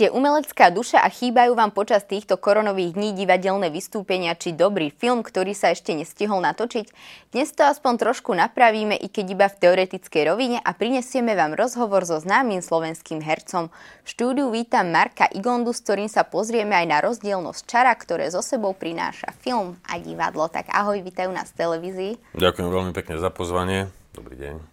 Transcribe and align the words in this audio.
Ste 0.00 0.16
umelecká 0.16 0.72
duša 0.72 1.04
a 1.04 1.12
chýbajú 1.12 1.52
vám 1.52 1.76
počas 1.76 2.08
týchto 2.08 2.40
koronových 2.40 2.96
dní 2.96 3.12
divadelné 3.12 3.68
vystúpenia 3.68 4.32
či 4.32 4.56
dobrý 4.56 4.88
film, 4.88 5.20
ktorý 5.20 5.52
sa 5.52 5.76
ešte 5.76 5.92
nestihol 5.92 6.40
natočiť? 6.40 6.88
Dnes 7.36 7.52
to 7.52 7.68
aspoň 7.68 8.08
trošku 8.08 8.32
napravíme, 8.32 8.96
i 8.96 9.12
keď 9.12 9.26
iba 9.28 9.44
v 9.52 9.60
teoretickej 9.60 10.22
rovine 10.32 10.56
a 10.64 10.72
prinesieme 10.72 11.36
vám 11.36 11.52
rozhovor 11.52 12.08
so 12.08 12.16
známym 12.16 12.64
slovenským 12.64 13.20
hercom. 13.20 13.68
V 14.00 14.08
štúdiu 14.08 14.48
vítam 14.48 14.88
Marka 14.88 15.28
Igondu, 15.36 15.76
s 15.76 15.84
ktorým 15.84 16.08
sa 16.08 16.24
pozrieme 16.24 16.80
aj 16.80 16.86
na 16.88 17.04
rozdielnosť 17.04 17.60
čara, 17.68 17.92
ktoré 17.92 18.32
zo 18.32 18.40
sebou 18.40 18.72
prináša 18.72 19.36
film 19.44 19.76
a 19.84 20.00
divadlo. 20.00 20.48
Tak 20.48 20.72
ahoj, 20.72 20.96
vítajú 21.04 21.28
nás 21.28 21.52
v 21.52 21.60
televízii. 21.60 22.12
Ďakujem 22.40 22.72
veľmi 22.72 22.96
pekne 22.96 23.20
za 23.20 23.28
pozvanie. 23.28 23.92
Dobrý 24.16 24.40
deň. 24.40 24.69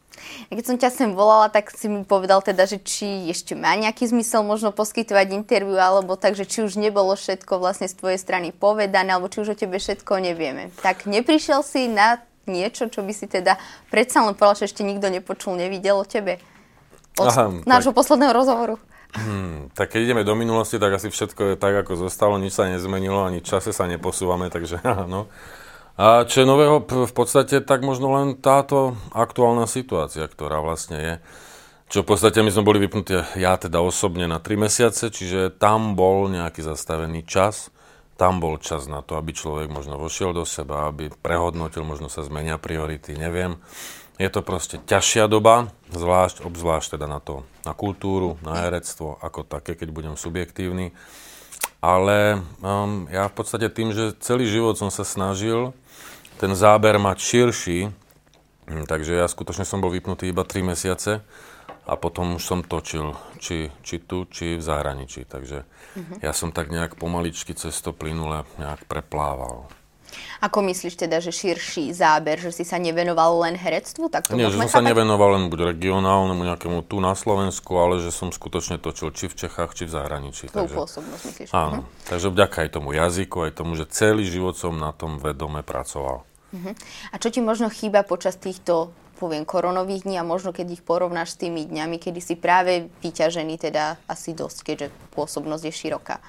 Keď 0.50 0.66
som 0.66 0.78
ťa 0.80 0.90
sem 0.92 1.10
volala, 1.14 1.50
tak 1.50 1.72
si 1.74 1.88
mi 1.88 2.04
povedal 2.04 2.42
teda, 2.42 2.66
že 2.68 2.82
či 2.82 3.30
ešte 3.32 3.54
má 3.54 3.74
nejaký 3.78 4.10
zmysel 4.10 4.42
možno 4.44 4.76
poskytovať 4.76 5.34
interviu, 5.34 5.78
alebo 5.78 6.20
tak, 6.20 6.36
že 6.36 6.46
či 6.48 6.66
už 6.66 6.78
nebolo 6.78 7.14
všetko 7.14 7.62
vlastne 7.62 7.90
z 7.90 7.96
tvojej 7.98 8.20
strany 8.20 8.54
povedané, 8.54 9.16
alebo 9.16 9.32
či 9.32 9.42
už 9.42 9.54
o 9.54 9.60
tebe 9.60 9.78
všetko 9.78 10.22
nevieme. 10.22 10.74
Tak 10.82 11.06
neprišiel 11.08 11.62
si 11.62 11.88
na 11.88 12.22
niečo, 12.48 12.88
čo 12.88 13.04
by 13.04 13.14
si 13.14 13.28
teda 13.28 13.60
predsa 13.92 14.24
len 14.24 14.34
povedal, 14.34 14.64
že 14.64 14.72
ešte 14.72 14.82
nikto 14.82 15.12
nepočul, 15.12 15.60
nevidel 15.60 16.00
o 16.00 16.08
tebe? 16.08 16.40
Od 17.20 17.28
Aha, 17.28 17.50
nášho 17.66 17.92
tak... 17.92 17.98
posledného 18.00 18.34
rozhovoru. 18.34 18.76
Hmm, 19.16 19.72
tak 19.72 19.96
keď 19.96 20.04
ideme 20.04 20.24
do 20.28 20.36
minulosti, 20.36 20.78
tak 20.78 21.00
asi 21.00 21.08
všetko 21.10 21.42
je 21.44 21.56
tak, 21.56 21.74
ako 21.86 22.08
zostalo, 22.08 22.36
nič 22.38 22.54
sa 22.54 22.68
nezmenilo, 22.68 23.24
ani 23.24 23.40
čase 23.42 23.72
sa 23.72 23.88
neposúvame, 23.88 24.52
takže 24.52 24.84
áno. 25.06 25.32
A 25.98 26.30
čo 26.30 26.46
je 26.46 26.50
nového 26.50 26.86
v 26.86 27.14
podstate, 27.14 27.58
tak 27.58 27.82
možno 27.82 28.14
len 28.14 28.38
táto 28.38 28.94
aktuálna 29.18 29.66
situácia, 29.66 30.30
ktorá 30.30 30.62
vlastne 30.62 30.98
je. 31.02 31.14
Čo 31.90 32.06
v 32.06 32.14
podstate 32.14 32.46
my 32.46 32.54
sme 32.54 32.68
boli 32.68 32.78
vypnutí, 32.86 33.18
ja 33.42 33.58
teda 33.58 33.82
osobne 33.82 34.30
na 34.30 34.38
3 34.38 34.62
mesiace, 34.62 35.10
čiže 35.10 35.58
tam 35.58 35.98
bol 35.98 36.30
nejaký 36.30 36.62
zastavený 36.62 37.26
čas, 37.26 37.74
tam 38.14 38.38
bol 38.38 38.62
čas 38.62 38.86
na 38.86 39.02
to, 39.02 39.18
aby 39.18 39.34
človek 39.34 39.74
možno 39.74 39.98
vošiel 39.98 40.38
do 40.38 40.46
seba, 40.46 40.86
aby 40.86 41.10
prehodnotil, 41.10 41.82
možno 41.82 42.14
sa 42.14 42.22
zmenia 42.22 42.62
priority, 42.62 43.18
neviem. 43.18 43.58
Je 44.22 44.30
to 44.30 44.46
proste 44.46 44.82
ťažšia 44.86 45.26
doba, 45.26 45.74
zvlášť, 45.90 46.46
obzvlášť 46.46 46.98
teda 46.98 47.10
na 47.10 47.18
to, 47.22 47.42
na 47.66 47.74
kultúru, 47.74 48.38
na 48.46 48.70
herectvo, 48.70 49.18
ako 49.18 49.46
také, 49.46 49.74
keď 49.74 49.90
budem 49.90 50.14
subjektívny. 50.14 50.94
Ale 51.82 52.42
um, 52.62 53.06
ja 53.14 53.30
v 53.30 53.34
podstate 53.38 53.70
tým, 53.70 53.94
že 53.94 54.18
celý 54.18 54.50
život 54.50 54.78
som 54.78 54.90
sa 54.90 55.06
snažil 55.06 55.78
ten 56.38 56.54
záber 56.54 57.02
mať 57.02 57.18
širší, 57.20 57.80
hm, 58.70 58.86
takže 58.86 59.18
ja 59.18 59.26
skutočne 59.26 59.66
som 59.66 59.82
bol 59.82 59.90
vypnutý 59.90 60.30
iba 60.30 60.46
3 60.46 60.74
mesiace 60.74 61.26
a 61.88 61.96
potom 61.96 62.36
už 62.36 62.44
som 62.44 62.60
točil, 62.68 63.16
či, 63.40 63.72
či 63.80 64.04
tu, 64.04 64.28
či 64.28 64.60
v 64.60 64.64
zahraničí. 64.64 65.24
Takže 65.24 65.64
uh-huh. 65.64 66.20
ja 66.20 66.36
som 66.36 66.52
tak 66.52 66.68
nejak 66.68 67.00
pomaličky 67.00 67.56
cez 67.56 67.80
to 67.80 67.96
plynule 67.96 68.44
nejak 68.60 68.84
preplával. 68.92 69.72
Ako 70.40 70.64
myslíš 70.64 70.96
teda, 70.96 71.20
že 71.20 71.36
širší 71.36 71.92
záber, 71.92 72.40
že 72.40 72.52
si 72.54 72.64
sa 72.64 72.80
nevenoval 72.80 73.44
len 73.48 73.56
herectvu? 73.60 74.08
Tak 74.08 74.32
to 74.32 74.40
Nie, 74.40 74.52
že 74.52 74.60
som 74.68 74.80
sa 74.80 74.84
nevenoval 74.86 75.36
len 75.36 75.46
buď 75.52 75.76
regionálnemu 75.76 76.42
nejakému 76.54 76.80
tu 76.88 77.00
na 77.04 77.12
Slovensku, 77.16 77.76
ale 77.76 78.00
že 78.00 78.16
som 78.16 78.32
skutočne 78.32 78.80
točil 78.80 79.12
či 79.12 79.28
v 79.28 79.36
Čechách, 79.48 79.76
či 79.76 79.88
v 79.88 79.92
zahraničí. 79.96 80.48
Takže, 80.52 80.76
pôsobnosť 80.76 81.24
myslíš? 81.24 81.50
Áno, 81.56 81.84
uh-huh. 81.84 82.08
takže 82.08 82.28
vďaka 82.32 82.58
aj 82.68 82.70
tomu 82.70 82.90
jazyku, 82.96 83.38
aj 83.48 83.52
tomu, 83.56 83.72
že 83.80 83.86
celý 83.90 84.28
život 84.28 84.56
som 84.56 84.76
na 84.76 84.92
tom 84.92 85.20
vedome 85.20 85.64
pracoval. 85.64 86.27
Uh-huh. 86.54 86.74
A 87.12 87.16
čo 87.20 87.28
ti 87.28 87.44
možno 87.44 87.68
chýba 87.68 88.08
počas 88.08 88.40
týchto 88.40 88.96
poviem, 89.18 89.50
koronových 89.50 90.06
dní 90.06 90.22
a 90.22 90.24
možno 90.24 90.54
keď 90.54 90.78
ich 90.78 90.86
porovnáš 90.86 91.34
s 91.36 91.42
tými 91.42 91.66
dňami, 91.66 91.98
kedy 91.98 92.22
si 92.22 92.38
práve 92.38 92.94
vyťažený 93.02 93.58
teda 93.58 93.98
asi 94.06 94.38
dosť, 94.38 94.58
keďže 94.62 94.88
pôsobnosť 95.18 95.64
je 95.66 95.74
široká. 95.74 96.22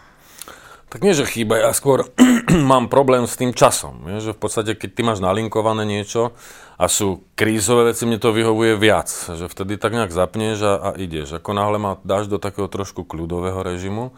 Tak 0.88 1.04
nie, 1.04 1.12
že 1.12 1.28
chýba, 1.28 1.60
ja 1.60 1.76
skôr 1.76 2.08
mám 2.72 2.88
problém 2.88 3.28
s 3.28 3.36
tým 3.36 3.52
časom. 3.52 4.08
Je, 4.08 4.32
že 4.32 4.32
v 4.32 4.40
podstate, 4.40 4.72
keď 4.72 4.90
ty 4.96 5.02
máš 5.04 5.20
nalinkované 5.20 5.84
niečo 5.84 6.32
a 6.80 6.88
sú 6.88 7.28
krízové 7.36 7.92
veci, 7.92 8.08
mne 8.08 8.16
to 8.16 8.32
vyhovuje 8.32 8.80
viac. 8.80 9.12
Že 9.12 9.52
vtedy 9.52 9.76
tak 9.76 9.92
nejak 9.92 10.08
zapneš 10.08 10.64
a, 10.64 10.72
a 10.80 10.88
ideš. 10.96 11.36
Ako 11.36 11.52
náhle 11.52 11.76
ma 11.76 12.00
dáš 12.08 12.32
do 12.32 12.40
takého 12.40 12.72
trošku 12.72 13.04
kľudového 13.04 13.60
režimu, 13.60 14.16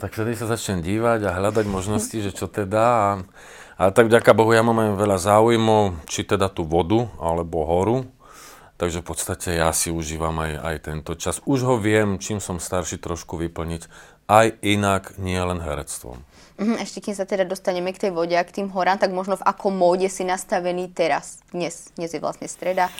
tak 0.00 0.16
vtedy 0.16 0.32
sa 0.32 0.48
začnem 0.48 0.80
dívať 0.80 1.28
a 1.28 1.36
hľadať 1.36 1.68
možnosti, 1.68 2.16
že 2.16 2.32
čo 2.32 2.48
teda. 2.48 2.80
A, 2.80 3.08
a 3.80 3.88
tak 3.88 4.12
vďaka 4.12 4.36
Bohu 4.36 4.52
ja 4.52 4.60
mám 4.60 4.76
aj 4.76 4.90
veľa 4.92 5.16
záujmov, 5.16 6.04
či 6.04 6.28
teda 6.28 6.52
tú 6.52 6.68
vodu 6.68 7.08
alebo 7.16 7.64
horu. 7.64 8.04
Takže 8.76 9.00
v 9.00 9.06
podstate 9.08 9.56
ja 9.56 9.72
si 9.72 9.88
užívam 9.88 10.36
aj, 10.40 10.52
aj 10.60 10.76
tento 10.84 11.12
čas. 11.16 11.40
Už 11.48 11.64
ho 11.64 11.76
viem, 11.80 12.20
čím 12.20 12.44
som 12.44 12.60
starší, 12.60 13.00
trošku 13.00 13.40
vyplniť 13.40 13.88
aj 14.28 14.46
inak, 14.60 15.16
nie 15.16 15.40
len 15.40 15.64
herectvom. 15.64 16.20
Mhm, 16.60 16.76
ešte 16.76 17.00
kým 17.00 17.16
sa 17.16 17.24
teda 17.24 17.48
dostaneme 17.48 17.88
k 17.96 18.08
tej 18.08 18.12
vode 18.12 18.36
a 18.36 18.44
k 18.44 18.60
tým 18.60 18.68
horám, 18.68 19.00
tak 19.00 19.16
možno 19.16 19.40
v 19.40 19.44
akom 19.48 19.72
móde 19.72 20.12
si 20.12 20.28
nastavený 20.28 20.92
teraz? 20.92 21.40
Dnes, 21.48 21.88
dnes 21.96 22.12
je 22.12 22.20
vlastne 22.20 22.52
streda. 22.52 22.92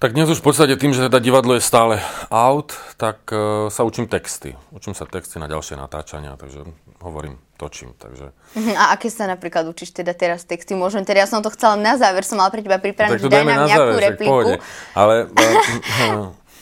Tak 0.00 0.16
dnes 0.16 0.24
už 0.28 0.40
v 0.40 0.48
podstate 0.48 0.80
tým, 0.80 0.96
že 0.96 1.04
teda 1.04 1.20
divadlo 1.20 1.52
je 1.56 1.60
stále 1.60 2.00
out, 2.32 2.72
tak 2.96 3.28
uh, 3.28 3.68
sa 3.68 3.84
učím 3.84 4.08
texty. 4.08 4.56
Učím 4.72 4.96
sa 4.96 5.04
texty 5.04 5.36
na 5.36 5.52
ďalšie 5.52 5.76
natáčania, 5.76 6.40
takže 6.40 6.64
hovorím, 7.04 7.40
točím. 7.64 7.96
Takže... 7.96 8.36
Uh-huh. 8.36 8.74
A 8.76 8.92
aké 8.92 9.08
sa 9.08 9.24
napríklad 9.24 9.64
učíš 9.64 9.96
teda 9.96 10.12
teraz 10.12 10.44
texty? 10.44 10.76
Môžem 10.76 11.08
teda, 11.08 11.24
ja 11.24 11.28
som 11.28 11.40
to 11.40 11.48
chcela 11.48 11.80
na 11.80 11.96
záver, 11.96 12.28
som 12.28 12.36
mala 12.36 12.52
pre 12.52 12.60
teba 12.60 12.76
pripravenú, 12.76 13.24
daj 13.24 13.44
nám 13.48 13.64
nejakú 13.64 13.94
záver, 13.96 14.04
repliku. 14.12 14.50
Ale 15.00 15.14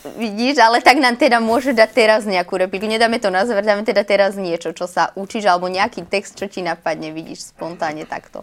Vidíš, 0.02 0.58
ale 0.58 0.82
tak 0.82 0.98
nám 0.98 1.14
teda 1.14 1.38
môže 1.38 1.70
dať 1.70 1.90
teraz 1.94 2.20
nejakú 2.26 2.58
repliku. 2.58 2.90
Nedáme 2.90 3.22
to 3.22 3.30
na 3.30 3.46
záver, 3.46 3.62
dáme 3.62 3.86
teda 3.86 4.02
teraz 4.02 4.34
niečo, 4.34 4.74
čo 4.74 4.90
sa 4.90 5.14
učíš, 5.14 5.46
alebo 5.46 5.70
nejaký 5.70 6.02
text, 6.10 6.34
čo 6.34 6.50
ti 6.50 6.58
napadne, 6.58 7.14
vidíš, 7.14 7.54
spontánne 7.54 8.02
takto. 8.02 8.42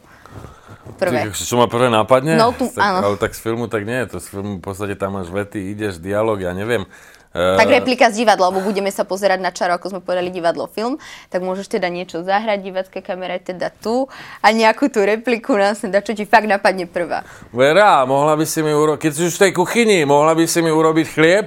Prvé. 0.96 1.28
Ty, 1.28 1.36
čo 1.36 1.59
ma 1.59 1.68
prvé 1.68 1.92
napadne? 1.92 2.40
No 2.40 2.56
tu, 2.56 2.72
tak, 2.72 2.80
áno. 2.80 3.12
Ale 3.12 3.16
tak 3.19 3.36
z 3.36 3.44
filmu 3.44 3.68
tak 3.68 3.84
nie, 3.84 4.08
to 4.08 4.24
z 4.24 4.28
filmu 4.31 4.58
v 4.58 4.64
podstate 4.64 4.96
tam 4.96 5.19
máš 5.19 5.28
vety, 5.28 5.75
ideš, 5.75 6.00
dialog, 6.00 6.40
ja 6.40 6.56
neviem. 6.56 6.88
Tak 7.30 7.70
replika 7.70 8.10
z 8.10 8.26
divadla, 8.26 8.50
lebo 8.50 8.66
budeme 8.66 8.90
sa 8.90 9.06
pozerať 9.06 9.38
na 9.38 9.54
čaro, 9.54 9.78
ako 9.78 9.94
sme 9.94 10.02
povedali, 10.02 10.34
divadlo, 10.34 10.66
film, 10.66 10.98
tak 11.30 11.46
môžeš 11.46 11.70
teda 11.70 11.86
niečo 11.86 12.26
zahrať, 12.26 12.58
divacké 12.66 13.06
kamera 13.06 13.38
je 13.38 13.54
teda 13.54 13.70
tu 13.70 14.10
a 14.42 14.48
nejakú 14.50 14.90
tú 14.90 15.06
repliku 15.06 15.54
nás 15.54 15.78
dá, 15.86 16.02
čo 16.02 16.18
ti 16.18 16.26
fakt 16.26 16.50
napadne 16.50 16.90
prvá. 16.90 17.22
Vera, 17.54 18.02
mohla 18.10 18.34
by 18.34 18.50
si 18.50 18.66
mi 18.66 18.74
urobiť, 18.74 18.98
keď 19.06 19.12
si 19.14 19.22
už 19.30 19.34
v 19.38 19.42
tej 19.46 19.52
kuchyni, 19.54 20.10
mohla 20.10 20.34
by 20.34 20.50
si 20.50 20.60
mi 20.66 20.74
urobiť 20.74 21.06
chlieb? 21.06 21.46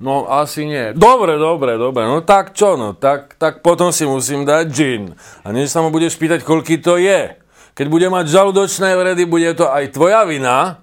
No 0.00 0.26
asi 0.26 0.64
nie. 0.64 0.96
Dobre, 0.96 1.36
dobre, 1.36 1.76
dobre. 1.76 2.08
No 2.08 2.24
tak 2.24 2.56
čo, 2.56 2.74
no 2.74 2.96
tak, 2.96 3.36
tak 3.36 3.60
potom 3.60 3.92
si 3.92 4.08
musím 4.08 4.48
dať 4.48 4.64
gin. 4.72 5.12
A 5.44 5.52
než 5.52 5.68
sa 5.68 5.84
mu 5.84 5.92
budeš 5.92 6.16
pýtať, 6.16 6.40
koľky 6.40 6.80
to 6.80 6.96
je. 6.96 7.36
Keď 7.76 7.86
bude 7.86 8.08
mať 8.08 8.32
žalúdočné 8.32 8.96
vredy, 8.96 9.28
bude 9.28 9.52
to 9.54 9.68
aj 9.68 9.92
tvoja 9.92 10.24
vina, 10.24 10.82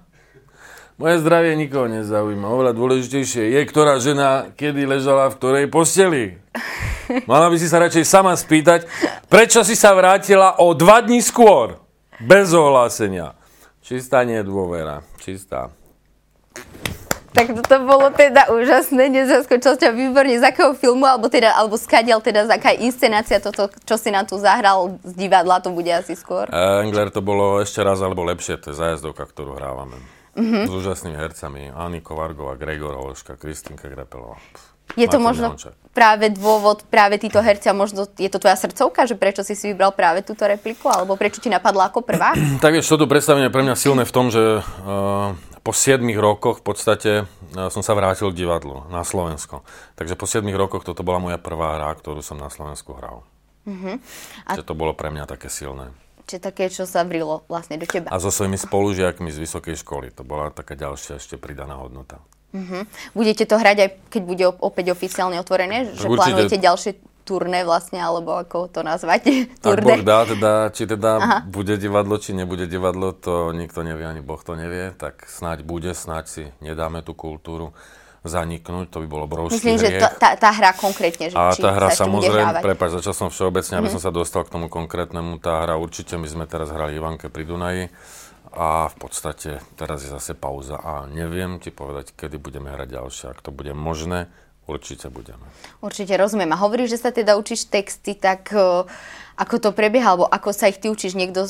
moje 0.98 1.22
zdravie 1.22 1.54
nikoho 1.54 1.86
nezaujíma. 1.86 2.50
Oveľa 2.50 2.72
dôležitejšie 2.74 3.54
je, 3.54 3.60
ktorá 3.62 4.02
žena 4.02 4.50
kedy 4.58 4.84
ležala 4.84 5.30
v 5.30 5.38
ktorej 5.38 5.64
posteli. 5.70 6.42
Mala 7.30 7.48
by 7.48 7.56
si 7.56 7.70
sa 7.70 7.78
radšej 7.78 8.04
sama 8.04 8.34
spýtať, 8.34 8.84
prečo 9.30 9.62
si 9.62 9.78
sa 9.78 9.94
vrátila 9.94 10.58
o 10.58 10.74
dva 10.74 11.00
dní 11.00 11.22
skôr. 11.22 11.78
Bez 12.18 12.50
ohlásenia. 12.50 13.38
Čistá 13.80 14.26
nie 14.26 14.42
je 14.42 14.44
dôvera. 14.44 15.06
Čistá. 15.22 15.70
Tak 17.30 17.54
to 17.54 17.76
bolo 17.86 18.10
teda 18.10 18.50
úžasné, 18.50 19.14
nezaskočil 19.14 19.78
ťa 19.78 19.94
výborne. 19.94 20.42
Z 20.42 20.50
akého 20.50 20.74
filmu, 20.74 21.06
alebo 21.06 21.30
teda, 21.30 21.54
alebo 21.54 21.78
skadiaľ 21.78 22.18
teda, 22.18 22.50
z 22.50 22.58
aká 22.58 22.74
inscenácia 22.74 23.38
toto, 23.38 23.70
čo 23.86 23.94
si 23.94 24.10
nám 24.10 24.26
tu 24.26 24.34
zahral 24.42 24.98
z 25.06 25.14
divadla, 25.14 25.62
to 25.62 25.70
bude 25.70 25.86
asi 25.86 26.18
skôr? 26.18 26.50
Uh, 26.50 26.82
Engler 26.82 27.14
to 27.14 27.22
bolo 27.22 27.62
ešte 27.62 27.78
raz, 27.86 28.02
alebo 28.02 28.26
lepšie, 28.26 28.58
to 28.58 28.74
je 28.74 28.82
zajazdovka, 28.82 29.30
ktorú 29.30 29.54
hrávame. 29.54 30.17
Mm-hmm. 30.38 30.64
S 30.64 30.70
úžasnými 30.70 31.16
hercami. 31.18 31.62
Ani 31.74 31.98
Kovargová, 31.98 32.54
Gregor 32.54 32.94
Hološka, 32.94 33.34
Kristinka 33.34 33.90
Grepelová. 33.90 34.38
Je 34.96 35.04
to 35.04 35.20
možno 35.20 35.52
Leončak. 35.52 35.76
práve 35.92 36.32
dôvod, 36.32 36.86
práve 36.88 37.20
títo 37.20 37.44
herci 37.44 37.68
a 37.68 37.76
možno 37.76 38.08
je 38.16 38.30
to 38.32 38.40
tvoja 38.40 38.56
srdcovka, 38.56 39.04
že 39.04 39.20
prečo 39.20 39.44
si 39.44 39.52
si 39.52 39.74
vybral 39.74 39.92
práve 39.92 40.24
túto 40.24 40.48
repliku, 40.48 40.88
alebo 40.88 41.18
prečo 41.18 41.44
ti 41.44 41.52
napadla 41.52 41.92
ako 41.92 42.00
prvá? 42.00 42.32
tak 42.64 42.72
vieš, 42.72 42.88
toto 42.88 43.04
predstavenie 43.04 43.52
je 43.52 43.54
pre 43.54 43.66
mňa 43.66 43.76
silné 43.76 44.08
v 44.08 44.14
tom, 44.14 44.32
že 44.32 44.64
uh, 44.64 45.36
po 45.60 45.72
7 45.76 46.00
rokoch 46.16 46.62
v 46.62 46.64
podstate 46.64 47.12
uh, 47.28 47.68
som 47.68 47.84
sa 47.84 47.92
vrátil 47.92 48.32
k 48.32 48.38
divadlu 48.40 48.88
na 48.88 49.04
Slovensko. 49.04 49.60
Takže 49.98 50.16
po 50.16 50.24
7 50.24 50.46
rokoch 50.56 50.88
toto 50.88 51.04
bola 51.04 51.20
moja 51.20 51.36
prvá 51.36 51.76
hra, 51.76 51.92
ktorú 51.92 52.24
som 52.24 52.40
na 52.40 52.48
Slovensku 52.48 52.96
hral. 52.96 53.28
Uh-huh. 53.68 54.00
A... 54.48 54.56
Čiže 54.56 54.64
to 54.64 54.78
bolo 54.78 54.96
pre 54.96 55.12
mňa 55.12 55.28
také 55.28 55.52
silné. 55.52 55.92
Čiže 56.28 56.44
také, 56.44 56.68
čo 56.68 56.84
sa 56.84 57.08
vrilo 57.08 57.48
vlastne 57.48 57.80
do 57.80 57.88
teba. 57.88 58.12
A 58.12 58.20
so 58.20 58.28
svojimi 58.28 58.60
spolužiakmi 58.60 59.32
z 59.32 59.40
vysokej 59.40 59.80
školy. 59.80 60.12
To 60.12 60.28
bola 60.28 60.52
taká 60.52 60.76
ďalšia 60.76 61.16
ešte 61.16 61.40
pridaná 61.40 61.80
hodnota. 61.80 62.20
Uh-huh. 62.52 62.84
Budete 63.16 63.48
to 63.48 63.56
hrať 63.56 63.76
aj 63.80 63.90
keď 64.12 64.22
bude 64.24 64.44
opäť 64.60 64.92
oficiálne 64.92 65.40
otvorené? 65.40 65.88
Že 65.96 66.04
Určite. 66.04 66.20
plánujete 66.20 66.56
ďalšie 66.60 66.92
turné 67.28 67.60
vlastne, 67.60 68.00
alebo 68.00 68.40
ako 68.40 68.72
to 68.72 68.80
nazvať? 68.80 69.48
Ak 69.64 69.84
Boh 69.84 70.00
dá, 70.00 70.24
teda, 70.24 70.52
či 70.72 70.88
teda 70.88 71.10
Aha. 71.20 71.38
bude 71.44 71.76
divadlo, 71.76 72.16
či 72.16 72.32
nebude 72.32 72.64
divadlo, 72.64 73.12
to 73.12 73.52
nikto 73.52 73.84
nevie, 73.84 74.08
ani 74.08 74.24
Boh 74.24 74.40
to 74.40 74.56
nevie, 74.56 74.96
tak 74.96 75.28
snáď 75.28 75.60
bude, 75.64 75.92
snáď 75.92 76.24
si 76.24 76.44
nedáme 76.64 77.04
tú 77.04 77.12
kultúru. 77.12 77.76
Zaniknúť, 78.26 78.90
to 78.90 78.98
by 79.02 79.06
bolo 79.06 79.22
obrovský 79.30 79.62
Myslím, 79.62 79.76
hriech. 79.78 79.98
že 79.98 80.02
to, 80.02 80.08
tá, 80.18 80.30
tá 80.34 80.50
hra 80.50 80.74
konkrétne, 80.74 81.30
že 81.30 81.36
a 81.38 81.54
tá 81.54 81.70
hra 81.70 81.94
samozrejme, 81.94 82.58
prepáč, 82.58 82.98
začal 82.98 83.14
som 83.14 83.28
všeobecne, 83.30 83.78
aby 83.78 83.88
som 83.90 84.02
sa 84.02 84.10
dostal 84.10 84.42
k 84.42 84.50
tomu 84.50 84.66
konkrétnemu. 84.66 85.38
Tá 85.38 85.62
hra 85.62 85.78
určite, 85.78 86.18
my 86.18 86.26
sme 86.26 86.44
teraz 86.50 86.74
hrali 86.74 86.98
Ivanke 86.98 87.30
pri 87.30 87.46
Dunaji 87.46 87.84
a 88.48 88.88
v 88.88 88.96
podstate 88.98 89.62
teraz 89.78 90.02
je 90.02 90.10
zase 90.10 90.32
pauza 90.34 90.80
a 90.80 91.06
neviem 91.06 91.60
ti 91.62 91.70
povedať, 91.70 92.16
kedy 92.16 92.40
budeme 92.40 92.72
hrať 92.72 92.88
ďalšie. 92.96 93.24
Ak 93.30 93.44
to 93.44 93.52
bude 93.52 93.70
možné, 93.76 94.26
určite 94.66 95.08
budeme. 95.12 95.44
Určite 95.84 96.16
rozumiem. 96.16 96.52
A 96.52 96.60
hovoríš, 96.60 96.96
že 96.96 97.02
sa 97.08 97.10
teda 97.12 97.36
učíš 97.36 97.68
texty, 97.68 98.16
tak 98.16 98.52
uh, 98.52 98.88
ako 99.38 99.54
to 99.62 99.70
prebieha, 99.70 100.16
alebo 100.16 100.26
ako 100.26 100.50
sa 100.50 100.66
ich 100.66 100.82
ty 100.82 100.90
učíš? 100.90 101.14
Niekto 101.14 101.46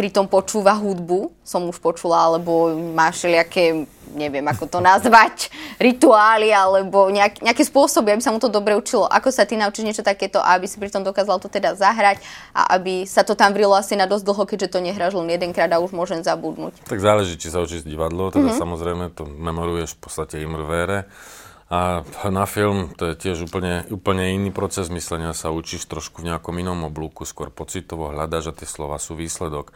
pritom 0.00 0.24
počúva 0.24 0.72
hudbu, 0.80 1.28
som 1.44 1.68
už 1.68 1.76
počula, 1.76 2.24
alebo 2.24 2.72
máš 2.96 3.20
všelijaké, 3.20 3.84
neviem 4.16 4.40
ako 4.48 4.64
to 4.64 4.80
nazvať, 4.80 5.52
rituály, 5.76 6.48
alebo 6.56 7.12
nejak, 7.12 7.44
nejaké 7.44 7.60
spôsoby, 7.68 8.16
aby 8.16 8.24
sa 8.24 8.32
mu 8.32 8.40
to 8.40 8.48
dobre 8.48 8.72
učilo. 8.72 9.04
Ako 9.04 9.28
sa 9.28 9.44
ty 9.44 9.60
naučíš 9.60 9.84
niečo 9.84 10.00
takéto, 10.00 10.40
aby 10.40 10.64
si 10.64 10.80
pritom 10.80 11.04
dokázal 11.04 11.36
to 11.44 11.52
teda 11.52 11.76
zahrať 11.76 12.16
a 12.56 12.80
aby 12.80 13.04
sa 13.04 13.28
to 13.28 13.36
tam 13.36 13.52
vrilo 13.52 13.76
asi 13.76 13.92
na 13.92 14.08
dosť 14.08 14.24
dlho, 14.24 14.44
keďže 14.48 14.72
to 14.72 14.80
nehráš 14.80 15.12
len 15.12 15.28
jedenkrát 15.28 15.68
a 15.68 15.84
už 15.84 15.92
môžem 15.92 16.24
zabudnúť. 16.24 16.80
Tak 16.88 16.96
záleží, 16.96 17.36
či 17.36 17.52
sa 17.52 17.60
učíš 17.60 17.84
divadlo, 17.84 18.32
teda 18.32 18.48
mm-hmm. 18.48 18.62
samozrejme 18.64 19.04
to 19.12 19.28
memoruješ 19.28 20.00
v 20.00 20.00
podstate 20.00 20.40
imrvére. 20.40 21.12
A 21.70 22.02
na 22.26 22.50
film 22.50 22.90
to 22.98 23.14
je 23.14 23.14
tiež 23.14 23.46
úplne, 23.46 23.86
úplne 23.94 24.34
iný 24.34 24.50
proces 24.50 24.90
myslenia, 24.90 25.30
sa 25.38 25.54
učíš 25.54 25.86
trošku 25.86 26.18
v 26.18 26.34
nejakom 26.34 26.58
inom 26.58 26.90
oblúku, 26.90 27.22
skôr 27.22 27.54
pocitovo 27.54 28.10
hľadaš 28.10 28.50
a 28.50 28.56
tie 28.58 28.66
slova 28.66 28.98
sú 28.98 29.14
výsledok. 29.14 29.70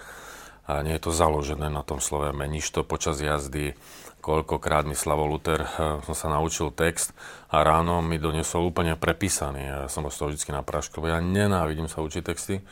A 0.67 0.83
nie 0.83 0.99
je 0.99 1.07
to 1.07 1.15
založené 1.15 1.71
na 1.71 1.87
tom 1.87 2.03
slove, 2.03 2.35
meníš 2.35 2.75
to 2.75 2.83
počas 2.83 3.23
jazdy, 3.23 3.79
koľkokrát 4.25 4.89
mi 4.89 4.97
Slavo 4.97 5.29
Luther, 5.29 5.63
eh, 5.63 5.69
som 6.09 6.17
sa 6.17 6.33
naučil 6.33 6.73
text 6.73 7.13
a 7.53 7.61
ráno 7.61 8.01
mi 8.01 8.17
doniesol 8.17 8.73
úplne 8.73 8.97
prepísaný. 8.97 9.61
Ja 9.61 9.79
som 9.93 10.09
z 10.09 10.17
toho 10.17 10.33
vždy 10.33 10.57
na 10.57 10.65
prášku, 10.65 10.99
lebo 10.99 11.13
ja 11.13 11.21
nenávidím 11.21 11.93
sa 11.93 12.01
učiť 12.01 12.23
texty. 12.25 12.65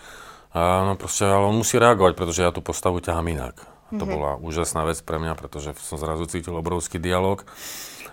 A 0.57 0.85
no 0.89 0.97
proste, 0.97 1.29
ale 1.29 1.49
on 1.49 1.61
musí 1.61 1.77
reagovať, 1.77 2.13
pretože 2.17 2.45
ja 2.45 2.53
tú 2.53 2.65
postavu 2.65 3.01
ťahám 3.01 3.29
inak. 3.29 3.57
To 3.93 4.09
bola 4.09 4.41
úžasná 4.41 4.89
vec 4.89 5.05
pre 5.05 5.21
mňa, 5.21 5.37
pretože 5.37 5.77
som 5.85 6.01
zrazu 6.01 6.25
cítil 6.25 6.57
obrovský 6.57 6.97
dialog. 6.97 7.45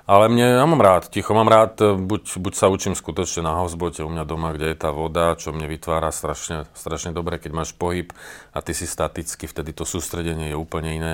Ale 0.09 0.25
mne, 0.25 0.57
ja 0.57 0.65
mám 0.65 0.81
rád, 0.81 1.13
ticho 1.13 1.38
mám 1.38 1.45
rád, 1.45 1.77
e, 1.85 1.94
buď, 1.94 2.41
buď 2.41 2.53
sa 2.57 2.65
učím 2.73 2.97
skutočne 2.97 3.45
na 3.45 3.61
housebote 3.61 4.01
u 4.01 4.09
mňa 4.09 4.25
doma, 4.25 4.57
kde 4.57 4.73
je 4.73 4.77
tá 4.81 4.89
voda, 4.89 5.38
čo 5.38 5.53
mne 5.53 5.69
vytvára 5.69 6.09
strašne, 6.09 6.65
strašne 6.73 7.13
dobre, 7.13 7.38
keď 7.38 7.53
máš 7.53 7.77
pohyb 7.77 8.09
a 8.50 8.57
ty 8.65 8.73
si 8.73 8.89
staticky, 8.89 9.45
vtedy 9.45 9.69
to 9.69 9.85
sústredenie 9.85 10.50
je 10.50 10.57
úplne 10.57 10.97
iné. 10.97 11.13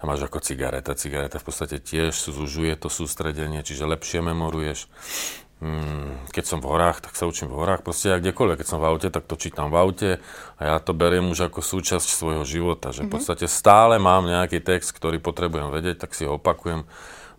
A 0.00 0.08
máš 0.08 0.24
ako 0.24 0.40
cigareta. 0.40 0.96
Cigareta 0.96 1.38
v 1.38 1.46
podstate 1.46 1.76
tiež 1.76 2.16
zužuje 2.32 2.72
to 2.80 2.88
sústredenie, 2.88 3.60
čiže 3.60 3.84
lepšie 3.84 4.24
memoruješ. 4.24 4.88
Mm, 5.62 6.26
keď 6.34 6.44
som 6.48 6.58
v 6.58 6.72
horách, 6.72 7.04
tak 7.04 7.14
sa 7.14 7.28
učím 7.28 7.52
v 7.52 7.60
horách, 7.60 7.86
proste 7.86 8.10
ja 8.10 8.18
kdekoľvek. 8.18 8.64
Keď 8.64 8.66
som 8.66 8.80
v 8.82 8.96
aute, 8.96 9.12
tak 9.12 9.28
to 9.28 9.38
čítam 9.38 9.70
v 9.70 9.78
aute 9.78 10.10
a 10.58 10.62
ja 10.74 10.76
to 10.82 10.90
beriem 10.90 11.30
už 11.30 11.52
ako 11.52 11.62
súčasť 11.62 12.08
svojho 12.08 12.42
života, 12.42 12.90
že 12.90 13.06
v 13.06 13.14
podstate 13.14 13.46
stále 13.46 14.02
mám 14.02 14.26
nejaký 14.26 14.58
text, 14.58 14.90
ktorý 14.90 15.22
potrebujem 15.22 15.70
vedieť, 15.70 16.02
tak 16.02 16.18
si 16.18 16.26
ho 16.26 16.40
opakujem, 16.40 16.82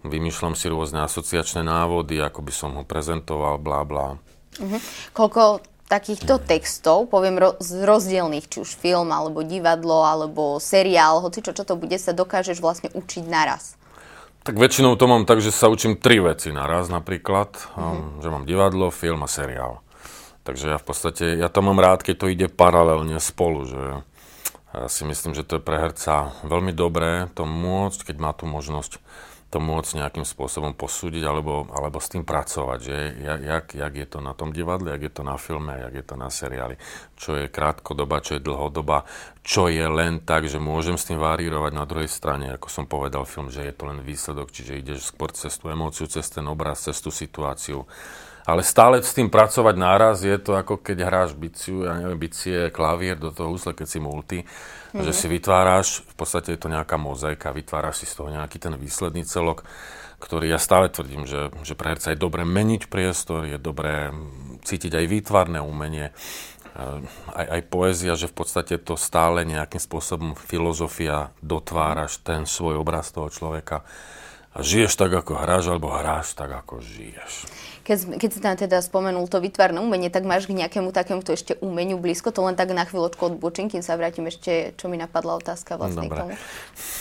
vymýšľam 0.03 0.53
si 0.53 0.67
rôzne 0.67 1.03
asociačné 1.03 1.63
návody, 1.63 2.19
ako 2.19 2.43
by 2.43 2.53
som 2.53 2.71
ho 2.75 2.83
prezentoval, 2.83 3.59
blá, 3.59 3.81
blá. 3.87 4.19
Koľko 5.15 5.63
takýchto 5.87 6.41
textov, 6.41 7.11
poviem 7.11 7.37
ro- 7.37 7.57
z 7.61 7.85
rozdielných, 7.85 8.49
či 8.49 8.57
už 8.63 8.71
film, 8.79 9.13
alebo 9.13 9.45
divadlo, 9.45 10.03
alebo 10.03 10.57
seriál, 10.57 11.21
hoci 11.21 11.45
čo, 11.45 11.53
čo 11.53 11.63
to 11.67 11.77
bude, 11.77 11.95
sa 12.01 12.15
dokážeš 12.15 12.57
vlastne 12.63 12.89
učiť 12.93 13.25
naraz. 13.29 13.77
Tak 14.43 14.59
väčšinou 14.59 14.99
to 14.99 15.07
mám 15.07 15.23
tak, 15.23 15.39
že 15.39 15.55
sa 15.55 15.71
učím 15.71 15.95
tri 15.95 16.19
veci 16.19 16.51
naraz 16.51 16.91
napríklad, 16.91 17.55
um, 17.79 18.19
že 18.19 18.27
mám 18.27 18.43
divadlo, 18.43 18.91
film 18.91 19.23
a 19.23 19.29
seriál. 19.31 19.79
Takže 20.43 20.75
ja 20.75 20.77
v 20.81 20.85
podstate, 20.85 21.39
ja 21.39 21.47
to 21.47 21.63
mám 21.63 21.79
rád, 21.79 22.03
keď 22.03 22.15
to 22.19 22.27
ide 22.27 22.47
paralelne 22.51 23.15
spolu, 23.23 23.63
že 23.63 23.83
ja 24.75 24.89
si 24.91 25.07
myslím, 25.07 25.31
že 25.31 25.47
to 25.47 25.61
je 25.61 25.63
pre 25.63 25.79
herca 25.79 26.35
veľmi 26.43 26.75
dobré 26.75 27.31
to 27.37 27.47
môcť, 27.47 28.11
keď 28.11 28.15
má 28.19 28.35
tú 28.35 28.43
možnosť 28.49 28.99
to 29.53 29.61
môcť 29.61 30.01
nejakým 30.01 30.25
spôsobom 30.25 30.73
posúdiť 30.73 31.21
alebo, 31.21 31.69
alebo 31.69 32.01
s 32.01 32.09
tým 32.09 32.25
pracovať, 32.25 32.79
že 32.81 32.97
jak, 33.21 33.77
jak, 33.77 33.93
je 33.93 34.07
to 34.09 34.17
na 34.17 34.33
tom 34.33 34.49
divadle, 34.49 34.89
jak 34.89 35.05
je 35.05 35.13
to 35.13 35.21
na 35.21 35.37
filme, 35.37 35.77
jak 35.77 35.93
je 35.93 36.05
to 36.09 36.15
na 36.17 36.33
seriáli, 36.33 36.81
čo 37.13 37.37
je 37.37 37.53
krátkodoba, 37.53 38.25
čo 38.25 38.41
je 38.41 38.41
dlhodoba, 38.41 39.05
čo 39.45 39.69
je 39.69 39.85
len 39.85 40.25
tak, 40.25 40.49
že 40.49 40.57
môžem 40.57 40.97
s 40.97 41.05
tým 41.05 41.21
varírovať 41.21 41.69
na 41.69 41.85
druhej 41.85 42.09
strane, 42.09 42.49
ako 42.57 42.65
som 42.65 42.89
povedal 42.89 43.29
film, 43.29 43.53
že 43.53 43.61
je 43.61 43.73
to 43.77 43.93
len 43.93 44.01
výsledok, 44.01 44.49
čiže 44.49 44.81
ideš 44.81 45.13
skôr 45.13 45.29
cez 45.29 45.53
tú 45.53 45.69
emóciu, 45.69 46.09
cez 46.09 46.25
ten 46.33 46.49
obraz, 46.49 46.81
cez 46.81 46.97
tú 46.97 47.13
situáciu. 47.13 47.85
Ale 48.43 48.59
stále 48.59 48.99
s 48.99 49.15
tým 49.15 49.31
pracovať 49.31 49.75
náraz 49.79 50.27
je 50.27 50.35
to 50.35 50.59
ako 50.59 50.83
keď 50.83 51.07
hráš 51.07 51.31
biciu, 51.31 51.87
ja 51.87 51.95
neviem, 51.95 52.19
bicie, 52.19 52.67
klavír 52.75 53.15
do 53.15 53.31
toho 53.31 53.55
úsle, 53.55 53.71
keď 53.71 53.87
si 53.87 53.99
multi, 54.03 54.39
mm-hmm. 54.43 54.99
že 54.99 55.11
si 55.15 55.31
vytváraš, 55.31 56.03
v 56.03 56.15
podstate 56.19 56.55
je 56.55 56.59
to 56.59 56.67
nejaká 56.67 56.99
mozaika, 56.99 57.55
vytváraš 57.55 58.03
si 58.03 58.05
z 58.05 58.19
toho 58.19 58.27
nejaký 58.27 58.59
ten 58.59 58.75
výsledný 58.75 59.23
celok, 59.23 59.63
ktorý 60.19 60.51
ja 60.51 60.59
stále 60.59 60.91
tvrdím, 60.91 61.23
že, 61.23 61.55
že 61.63 61.75
pre 61.75 61.95
herca 61.95 62.11
je 62.11 62.19
dobré 62.19 62.43
meniť 62.43 62.91
priestor, 62.91 63.47
je 63.47 63.59
dobré 63.59 64.11
cítiť 64.63 64.91
aj 64.91 65.05
výtvarné 65.07 65.59
umenie, 65.63 66.11
aj, 67.31 67.47
aj 67.47 67.61
poézia, 67.69 68.17
že 68.17 68.31
v 68.31 68.35
podstate 68.43 68.75
to 68.81 68.97
stále 68.97 69.45
nejakým 69.45 69.79
spôsobom 69.79 70.33
filozofia 70.33 71.29
dotváraš 71.39 72.19
ten 72.25 72.49
svoj 72.49 72.81
obraz 72.81 73.13
toho 73.13 73.29
človeka 73.29 73.85
a 74.53 74.61
žiješ 74.61 74.93
tak, 74.93 75.09
ako 75.09 75.33
hráš, 75.33 75.73
alebo 75.73 75.89
hráš 75.89 76.37
tak, 76.37 76.53
ako 76.53 76.77
žiješ. 76.85 77.49
Keď, 77.83 78.15
keď 78.15 78.29
si 78.31 78.39
tam 78.39 78.55
teda 78.55 78.79
spomenul 78.79 79.27
to 79.27 79.43
vytvarné 79.43 79.75
umenie, 79.83 80.07
tak 80.07 80.23
máš 80.23 80.47
k 80.47 80.55
nejakému 80.55 80.95
takémuto 80.95 81.35
ešte 81.35 81.59
umeniu 81.59 81.99
blízko? 81.99 82.31
To 82.31 82.47
len 82.47 82.55
tak 82.55 82.71
na 82.71 82.87
chvíľočku 82.87 83.19
odbočím, 83.35 83.67
kým 83.67 83.83
sa 83.83 83.99
vrátim 83.99 84.23
ešte, 84.23 84.71
čo 84.79 84.87
mi 84.87 84.95
napadla 84.95 85.35
otázka 85.35 85.75
vlastne 85.75 86.07
Dobre. 86.07 86.15
k 86.15 86.19
tomu. 86.21 86.33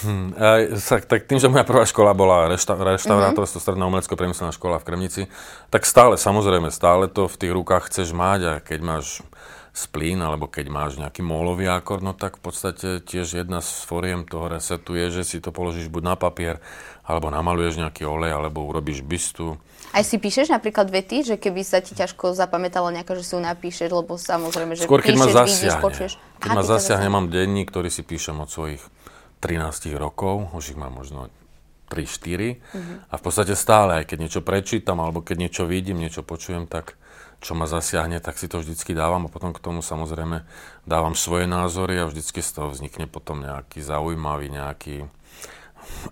Hm, 0.02 0.28
a, 0.34 0.49
sa, 0.82 0.99
tak 0.99 1.31
tým, 1.31 1.38
že 1.38 1.46
moja 1.46 1.62
prvá 1.62 1.87
škola 1.87 2.10
bola 2.19 2.50
rešta, 2.50 2.75
reštaurátorstvo, 2.75 3.62
mm-hmm. 3.62 3.69
stredná 3.70 3.84
umelecko 3.87 4.19
priemyselná 4.19 4.50
škola 4.50 4.82
v 4.82 4.87
Kremnici, 4.90 5.22
tak 5.70 5.87
stále, 5.87 6.19
samozrejme, 6.19 6.75
stále 6.75 7.06
to 7.06 7.31
v 7.31 7.37
tých 7.38 7.52
rukách 7.54 7.87
chceš 7.87 8.10
mať 8.10 8.40
a 8.43 8.52
keď 8.58 8.81
máš 8.82 9.22
splín, 9.72 10.20
alebo 10.20 10.46
keď 10.46 10.69
máš 10.69 11.00
nejaký 11.00 11.24
mólový 11.24 11.64
akord, 11.66 12.04
no 12.04 12.12
tak 12.12 12.36
v 12.36 12.44
podstate 12.44 13.00
tiež 13.00 13.40
jedna 13.40 13.64
z 13.64 13.72
foriem 13.82 14.22
toho 14.22 14.46
resetu 14.46 14.92
je, 14.92 15.08
že 15.11 15.23
si 15.25 15.37
to 15.40 15.49
položíš 15.49 15.88
buď 15.88 16.02
na 16.04 16.14
papier, 16.14 16.61
alebo 17.02 17.32
namaluješ 17.32 17.80
nejaký 17.80 18.04
olej, 18.04 18.37
alebo 18.37 18.62
urobíš 18.62 19.00
bystu. 19.00 19.56
Aj 19.92 20.04
si 20.04 20.16
píšeš 20.16 20.49
napríklad 20.49 20.88
vety, 20.88 21.25
že 21.25 21.35
keby 21.37 21.61
sa 21.62 21.80
ti 21.80 21.92
ťažko 21.92 22.32
zapamätala 22.32 22.92
nejaká, 22.92 23.16
že 23.16 23.25
si 23.25 23.32
ju 23.32 23.40
napíšeš, 23.40 23.88
lebo 23.88 24.16
samozrejme, 24.16 24.76
že 24.76 24.85
Skôr 24.85 25.00
keď 25.00 25.16
ma 25.16 25.25
píšeš, 25.25 25.37
vidíš, 25.37 25.56
zasiahne. 25.56 25.85
počuješ. 25.85 26.12
Keď 26.38 26.49
Aha, 26.49 26.56
ma 26.56 26.62
zasiahne, 26.62 27.08
mám 27.08 27.26
denník, 27.28 27.68
ktorý 27.68 27.88
si 27.88 28.00
píšem 28.00 28.37
od 28.37 28.49
svojich 28.49 28.80
13 29.40 29.97
rokov, 29.97 30.52
už 30.52 30.73
ich 30.73 30.78
mám 30.78 30.92
možno 30.92 31.32
3-4 31.88 32.61
Mhm. 32.73 32.94
a 33.08 33.14
v 33.16 33.23
podstate 33.23 33.52
stále, 33.52 34.00
aj 34.00 34.08
keď 34.08 34.18
niečo 34.20 34.40
prečítam, 34.40 35.00
alebo 35.00 35.20
keď 35.20 35.37
niečo 35.38 35.64
vidím, 35.64 36.00
niečo 36.00 36.20
počujem, 36.23 36.64
tak 36.64 36.97
čo 37.42 37.58
ma 37.58 37.66
zasiahne, 37.66 38.22
tak 38.22 38.38
si 38.38 38.46
to 38.46 38.62
vždycky 38.62 38.94
dávam 38.94 39.26
a 39.26 39.32
potom 39.32 39.50
k 39.50 39.58
tomu 39.58 39.82
samozrejme 39.82 40.46
dávam 40.87 41.18
svoje 41.18 41.50
názory 41.50 41.99
a 41.99 42.06
vždycky 42.06 42.38
z 42.38 42.50
toho 42.54 42.70
vznikne 42.70 43.11
potom 43.11 43.42
nejaký 43.42 43.82
zaujímavý, 43.82 44.49
nejaký 44.49 45.11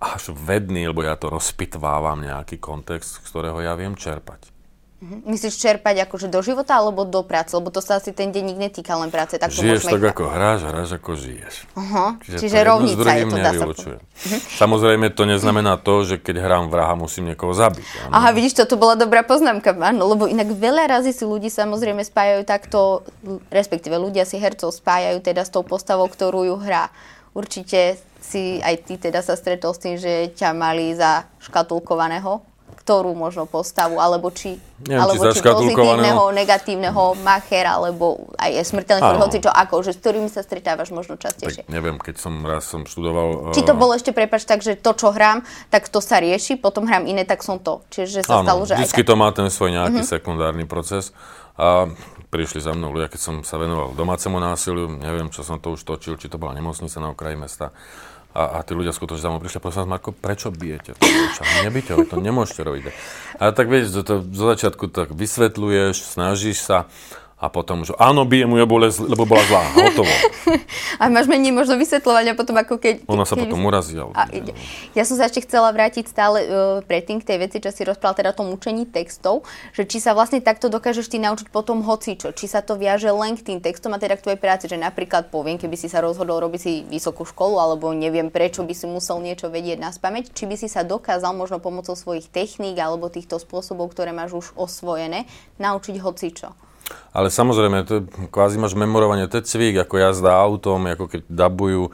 až 0.03 0.35
vedný, 0.35 0.91
lebo 0.91 1.07
ja 1.07 1.15
to 1.15 1.31
rozpitvávam 1.31 2.27
nejaký 2.27 2.59
kontext, 2.59 3.23
z 3.23 3.31
ktorého 3.31 3.63
ja 3.63 3.79
viem 3.79 3.95
čerpať. 3.95 4.60
Myslíš 5.01 5.57
čerpať 5.57 6.05
akože 6.05 6.29
do 6.29 6.45
života 6.45 6.77
alebo 6.77 7.09
do 7.09 7.25
práce? 7.25 7.57
Lebo 7.57 7.73
to 7.73 7.81
sa 7.81 7.97
asi 7.97 8.13
ten 8.13 8.29
denník 8.37 8.61
netýka 8.61 9.01
len 9.01 9.09
práce. 9.09 9.41
Tak 9.41 9.49
to 9.49 9.65
Žiješ 9.65 9.89
tak, 9.89 10.05
ako 10.05 10.29
hráš, 10.29 10.61
hráš, 10.69 11.01
ako 11.01 11.17
žiješ. 11.17 11.55
Aha, 11.73 12.21
Čiže, 12.21 12.37
čiže 12.37 12.59
to 12.61 12.69
rovnica 12.69 13.09
je 13.17 13.25
to, 13.25 13.37
dá 13.41 13.53
sa 13.57 13.65
nevylučuje. 13.65 13.97
Samozrejme, 14.61 15.09
to 15.17 15.25
neznamená 15.25 15.81
to, 15.81 16.05
že 16.05 16.21
keď 16.21 16.45
hrám 16.45 16.65
vraha, 16.69 17.01
musím 17.01 17.33
niekoho 17.33 17.57
zabiť. 17.57 17.87
áno. 18.05 18.13
Aha, 18.13 18.29
vidíš, 18.37 18.61
toto 18.61 18.77
bola 18.77 18.93
dobrá 18.93 19.25
poznámka, 19.25 19.73
áno, 19.73 20.05
lebo 20.05 20.29
inak 20.29 20.53
veľa 20.53 20.85
razy 20.93 21.17
si 21.17 21.25
ľudí 21.25 21.49
samozrejme 21.49 22.05
spájajú 22.05 22.45
takto, 22.45 23.01
respektíve 23.49 23.97
ľudia 23.97 24.29
si 24.29 24.37
hercov 24.37 24.77
spájajú 24.77 25.25
teda 25.25 25.49
s 25.49 25.51
tou 25.51 25.65
postavou, 25.65 26.05
ktorú 26.13 26.45
ju 26.45 26.57
hrá. 26.61 26.93
Určite 27.33 27.97
si 28.21 28.61
aj 28.61 28.85
ty 28.85 29.01
teda 29.01 29.25
sa 29.25 29.33
stretol 29.33 29.73
s 29.73 29.81
tým, 29.81 29.97
že 29.97 30.29
ťa 30.37 30.53
mali 30.53 30.93
za 30.93 31.25
škatulkovaného, 31.41 32.45
ktorú 32.91 33.15
možno 33.15 33.47
postavu, 33.47 34.03
alebo 34.03 34.35
či, 34.35 34.59
Neviem, 34.83 34.99
či 34.99 34.99
alebo 34.99 35.23
či 35.31 35.39
škatulkovaného. 35.39 35.79
pozitívneho, 35.79 36.23
negatívneho 36.35 37.05
machera, 37.23 37.79
alebo 37.79 38.35
aj 38.35 38.51
je 38.51 38.63
smrteľný, 38.67 39.11
Áno. 39.15 39.23
hoci 39.23 39.39
čo 39.39 39.47
ako, 39.47 39.87
že 39.87 39.95
s 39.95 40.03
ktorými 40.03 40.27
sa 40.27 40.43
stretávaš 40.43 40.91
možno 40.91 41.15
častejšie. 41.15 41.63
Tak 41.63 41.71
neviem, 41.71 42.03
keď 42.03 42.19
som 42.19 42.43
raz 42.43 42.67
som 42.67 42.83
študoval... 42.83 43.55
Či 43.55 43.63
to 43.63 43.75
eh, 43.75 43.79
bolo 43.79 43.95
ešte, 43.95 44.11
prepač, 44.11 44.43
tak, 44.43 44.67
že 44.67 44.75
to, 44.75 44.91
čo 44.99 45.15
hrám, 45.15 45.47
tak 45.71 45.87
to 45.87 46.03
sa 46.03 46.19
rieši, 46.19 46.59
potom 46.59 46.91
hrám 46.91 47.07
iné, 47.07 47.23
tak 47.23 47.47
som 47.47 47.63
to. 47.63 47.87
Čiže 47.95 48.27
sa 48.27 48.43
Áno, 48.43 48.51
stalo, 48.51 48.61
že 48.67 48.75
aj 48.75 48.83
vždycky 48.83 49.07
tak. 49.07 49.07
Mhm. 49.07 49.11
to 49.15 49.23
má 49.23 49.29
ten 49.31 49.49
svoj 49.55 49.71
nejaký 49.71 50.03
sekundárny 50.03 50.67
proces. 50.67 51.15
A 51.61 51.87
prišli 52.33 52.59
za 52.59 52.75
mnou 52.75 52.91
ľudia, 52.91 53.07
keď 53.07 53.21
som 53.21 53.35
sa 53.47 53.55
venoval 53.61 53.95
domácemu 53.95 54.43
násiliu, 54.43 54.91
neviem, 54.91 55.31
čo 55.31 55.47
som 55.47 55.63
to 55.63 55.79
už 55.79 55.87
točil, 55.87 56.19
či 56.19 56.27
to 56.27 56.41
bola 56.43 56.57
nemocnica 56.59 56.99
na 56.99 57.15
okraji 57.15 57.37
mesta. 57.39 57.71
A, 58.31 58.43
a 58.57 58.59
tí 58.63 58.79
ľudia 58.79 58.95
skutočne 58.95 59.27
za 59.27 59.31
mnou 59.31 59.43
prišli, 59.43 59.59
prosím 59.59 59.83
vás, 59.83 59.91
Marko, 59.99 60.11
prečo 60.15 60.55
bijete? 60.55 60.95
Nebijte 61.67 61.99
ho, 61.99 62.07
to 62.07 62.23
nemôžete 62.23 62.63
robiť. 62.63 62.95
A 63.43 63.51
tak 63.51 63.67
vieš, 63.67 63.91
to, 63.91 64.03
to, 64.07 64.15
zo 64.23 64.47
začiatku 64.55 64.87
tak 64.87 65.11
vysvetľuješ, 65.11 66.15
snažíš 66.15 66.63
sa 66.63 66.87
a 67.41 67.49
potom, 67.49 67.89
že 67.89 67.97
áno, 67.97 68.29
bije 68.29 68.45
mu, 68.45 68.61
lebo 68.61 68.77
bola 69.25 69.41
zlá. 69.49 69.65
Hotovo. 69.73 70.13
a 71.01 71.09
máš 71.09 71.25
menej 71.25 71.57
možno 71.57 71.81
vysvetľovať 71.81 72.25
a 72.29 72.33
potom 72.37 72.53
ako 72.61 72.77
keď... 72.77 73.09
Ona 73.09 73.25
sa 73.25 73.33
keď 73.33 73.49
potom 73.49 73.65
urazí. 73.65 73.97
A, 73.97 74.29
ide. 74.29 74.53
ja 74.93 75.09
som 75.09 75.17
sa 75.17 75.25
ešte 75.25 75.49
chcela 75.49 75.73
vrátiť 75.73 76.05
stále 76.05 76.45
uh, 76.45 76.51
predtým 76.85 77.17
k 77.17 77.33
tej 77.33 77.39
veci, 77.41 77.57
čo 77.65 77.73
si 77.73 77.81
rozprával 77.89 78.21
teda 78.21 78.37
o 78.37 78.39
tom 78.45 78.53
učení 78.53 78.85
textov, 78.85 79.49
že 79.73 79.89
či 79.89 80.05
sa 80.05 80.13
vlastne 80.13 80.45
takto 80.45 80.69
dokážeš 80.69 81.09
ty 81.09 81.17
naučiť 81.17 81.49
potom 81.49 81.81
hocičo, 81.81 82.37
či 82.37 82.45
sa 82.45 82.61
to 82.61 82.77
viaže 82.77 83.09
len 83.09 83.41
k 83.41 83.57
tým 83.57 83.65
textom 83.65 83.97
a 83.97 83.99
teda 83.99 84.21
k 84.21 84.25
tvojej 84.29 84.41
práci, 84.41 84.69
že 84.69 84.77
napríklad 84.77 85.33
poviem, 85.33 85.57
keby 85.57 85.81
si 85.81 85.89
sa 85.89 86.05
rozhodol 86.05 86.45
robiť 86.45 86.61
si 86.61 86.73
vysokú 86.93 87.25
školu, 87.25 87.57
alebo 87.57 87.89
neviem 87.97 88.29
prečo 88.29 88.61
by 88.69 88.77
si 88.77 88.85
musel 88.85 89.17
niečo 89.25 89.49
vedieť 89.49 89.81
na 89.81 89.89
spameť, 89.89 90.37
či 90.37 90.45
by 90.45 90.61
si 90.61 90.69
sa 90.69 90.85
dokázal 90.85 91.33
možno 91.33 91.57
pomocou 91.57 91.97
svojich 91.97 92.29
techník 92.29 92.77
alebo 92.77 93.09
týchto 93.09 93.41
spôsobov, 93.41 93.97
ktoré 93.97 94.13
máš 94.13 94.37
už 94.37 94.47
osvojené, 94.61 95.25
naučiť 95.57 95.97
hocičo. 96.05 96.70
Ale 97.11 97.31
samozrejme, 97.31 97.87
to 97.87 97.93
je, 97.99 98.03
kvázi 98.31 98.57
máš 98.59 98.79
memorovanie, 98.79 99.27
to 99.27 99.43
je 99.43 99.49
cvík, 99.51 99.83
ako 99.83 99.95
jazda 99.99 100.31
autom, 100.35 100.87
ako 100.87 101.11
keď 101.11 101.21
dabujú 101.27 101.91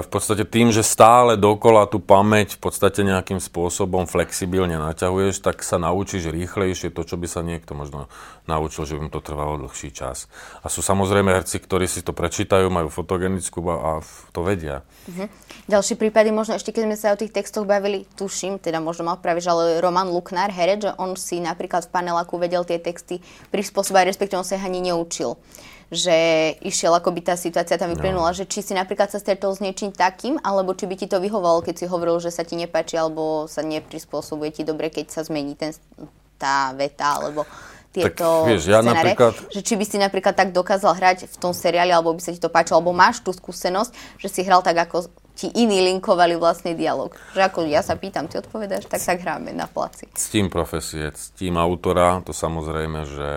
v 0.00 0.08
podstate 0.08 0.48
tým, 0.48 0.72
že 0.72 0.80
stále 0.80 1.36
dokola 1.36 1.84
tú 1.84 2.00
pamäť 2.00 2.56
v 2.56 2.70
podstate 2.70 3.04
nejakým 3.04 3.42
spôsobom 3.42 4.08
flexibilne 4.08 4.78
naťahuješ, 4.78 5.44
tak 5.44 5.60
sa 5.60 5.76
naučíš 5.76 6.32
rýchlejšie 6.32 6.94
to, 6.94 7.04
čo 7.04 7.20
by 7.20 7.28
sa 7.28 7.44
niekto 7.44 7.76
možno 7.76 8.08
naučil, 8.48 8.88
že 8.88 8.96
by 8.96 9.00
mu 9.04 9.10
to 9.12 9.20
trvalo 9.20 9.60
dlhší 9.60 9.92
čas. 9.92 10.30
A 10.64 10.72
sú 10.72 10.80
samozrejme 10.80 11.34
herci, 11.34 11.60
ktorí 11.60 11.84
si 11.90 12.00
to 12.00 12.16
prečítajú, 12.16 12.70
majú 12.72 12.88
fotogenickú 12.88 13.58
a 13.68 14.00
to 14.32 14.40
vedia. 14.40 14.86
Uh-huh. 15.10 15.26
Ďalšie 15.68 16.00
prípady, 16.00 16.32
možno 16.32 16.56
ešte 16.56 16.72
keď 16.72 16.82
sme 16.88 16.96
sa 16.96 17.12
o 17.12 17.20
tých 17.20 17.34
textoch 17.34 17.68
bavili, 17.68 18.08
tuším, 18.16 18.62
teda 18.62 18.78
možno 18.78 19.10
mal 19.10 19.18
praviť, 19.18 19.44
ale 19.50 19.64
Roman 19.82 20.08
Luknár, 20.08 20.54
herec, 20.54 20.88
že 20.88 20.92
on 20.96 21.18
si 21.18 21.42
napríklad 21.42 21.90
v 21.90 21.92
paneláku 21.92 22.40
vedel 22.40 22.62
tie 22.62 22.80
texty 22.80 23.18
prispôsobať, 23.50 24.14
respektíve 24.14 24.40
on 24.40 24.46
sa 24.46 24.56
ich 24.56 24.64
ani 24.64 24.78
neučil 24.78 25.36
že 25.92 26.16
išiel, 26.64 26.96
ako 26.96 27.12
by 27.12 27.20
tá 27.20 27.34
situácia 27.36 27.76
tam 27.76 27.92
vyplynula, 27.92 28.32
no. 28.32 28.36
že 28.36 28.48
či 28.48 28.64
si 28.64 28.72
napríklad 28.72 29.12
sa 29.12 29.20
stretol 29.20 29.52
s 29.52 29.60
niečím 29.60 29.92
takým, 29.92 30.40
alebo 30.40 30.72
či 30.72 30.88
by 30.88 30.96
ti 30.96 31.04
to 31.04 31.20
vyhovalo, 31.20 31.60
keď 31.60 31.84
si 31.84 31.86
hovoril, 31.86 32.16
že 32.16 32.32
sa 32.32 32.48
ti 32.48 32.56
nepáči, 32.56 32.96
alebo 32.96 33.44
sa 33.44 33.60
neprispôsobuje 33.60 34.56
ti 34.56 34.62
dobre, 34.64 34.88
keď 34.88 35.12
sa 35.12 35.20
zmení 35.20 35.52
ten, 35.52 35.76
tá 36.40 36.72
veta, 36.72 37.20
alebo 37.20 37.44
tieto 37.92 38.48
tak, 38.48 38.48
vieš, 38.48 38.72
ja 38.72 38.80
scenáre, 38.80 39.12
napríklad... 39.12 39.32
že 39.52 39.60
či 39.60 39.74
by 39.76 39.84
si 39.84 39.96
napríklad 40.00 40.32
tak 40.32 40.56
dokázal 40.56 40.96
hrať 40.96 41.18
v 41.28 41.36
tom 41.36 41.52
seriáli, 41.52 41.92
alebo 41.92 42.16
by 42.16 42.24
sa 42.24 42.32
ti 42.32 42.40
to 42.40 42.48
páčilo, 42.48 42.80
alebo 42.80 42.96
máš 42.96 43.20
tú 43.20 43.36
skúsenosť, 43.36 43.92
že 44.16 44.28
si 44.32 44.40
hral 44.48 44.64
tak, 44.64 44.80
ako 44.80 45.12
ti 45.36 45.52
iní 45.52 45.84
linkovali 45.92 46.40
vlastný 46.40 46.72
dialog. 46.72 47.12
Že 47.36 47.40
ako 47.52 47.58
ja 47.68 47.84
sa 47.84 48.00
pýtam, 48.00 48.32
ty 48.32 48.40
odpovedáš, 48.40 48.88
tak 48.88 49.00
tak 49.04 49.20
hráme 49.20 49.52
na 49.52 49.68
placi. 49.68 50.08
tým 50.08 50.48
profesie, 50.48 51.12
tým 51.36 51.60
autora, 51.60 52.24
to 52.24 52.32
samozrejme, 52.32 53.04
že 53.04 53.28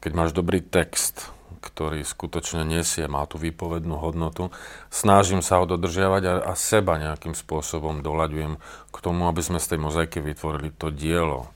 keď 0.00 0.12
máš 0.16 0.32
dobrý 0.32 0.64
text, 0.64 1.28
ktorý 1.60 2.00
skutočne 2.02 2.64
nesie, 2.64 3.04
má 3.04 3.28
tú 3.28 3.36
výpovednú 3.36 4.00
hodnotu. 4.00 4.48
Snažím 4.88 5.44
sa 5.44 5.60
ho 5.60 5.68
dodržiavať 5.68 6.22
a, 6.24 6.34
a 6.48 6.52
seba 6.56 6.96
nejakým 6.96 7.36
spôsobom 7.36 8.00
doľaďujem 8.00 8.56
k 8.90 8.96
tomu, 8.98 9.28
aby 9.28 9.44
sme 9.44 9.60
z 9.60 9.76
tej 9.76 9.78
mozaiky 9.78 10.18
vytvorili 10.24 10.72
to 10.72 10.88
dielo. 10.88 11.52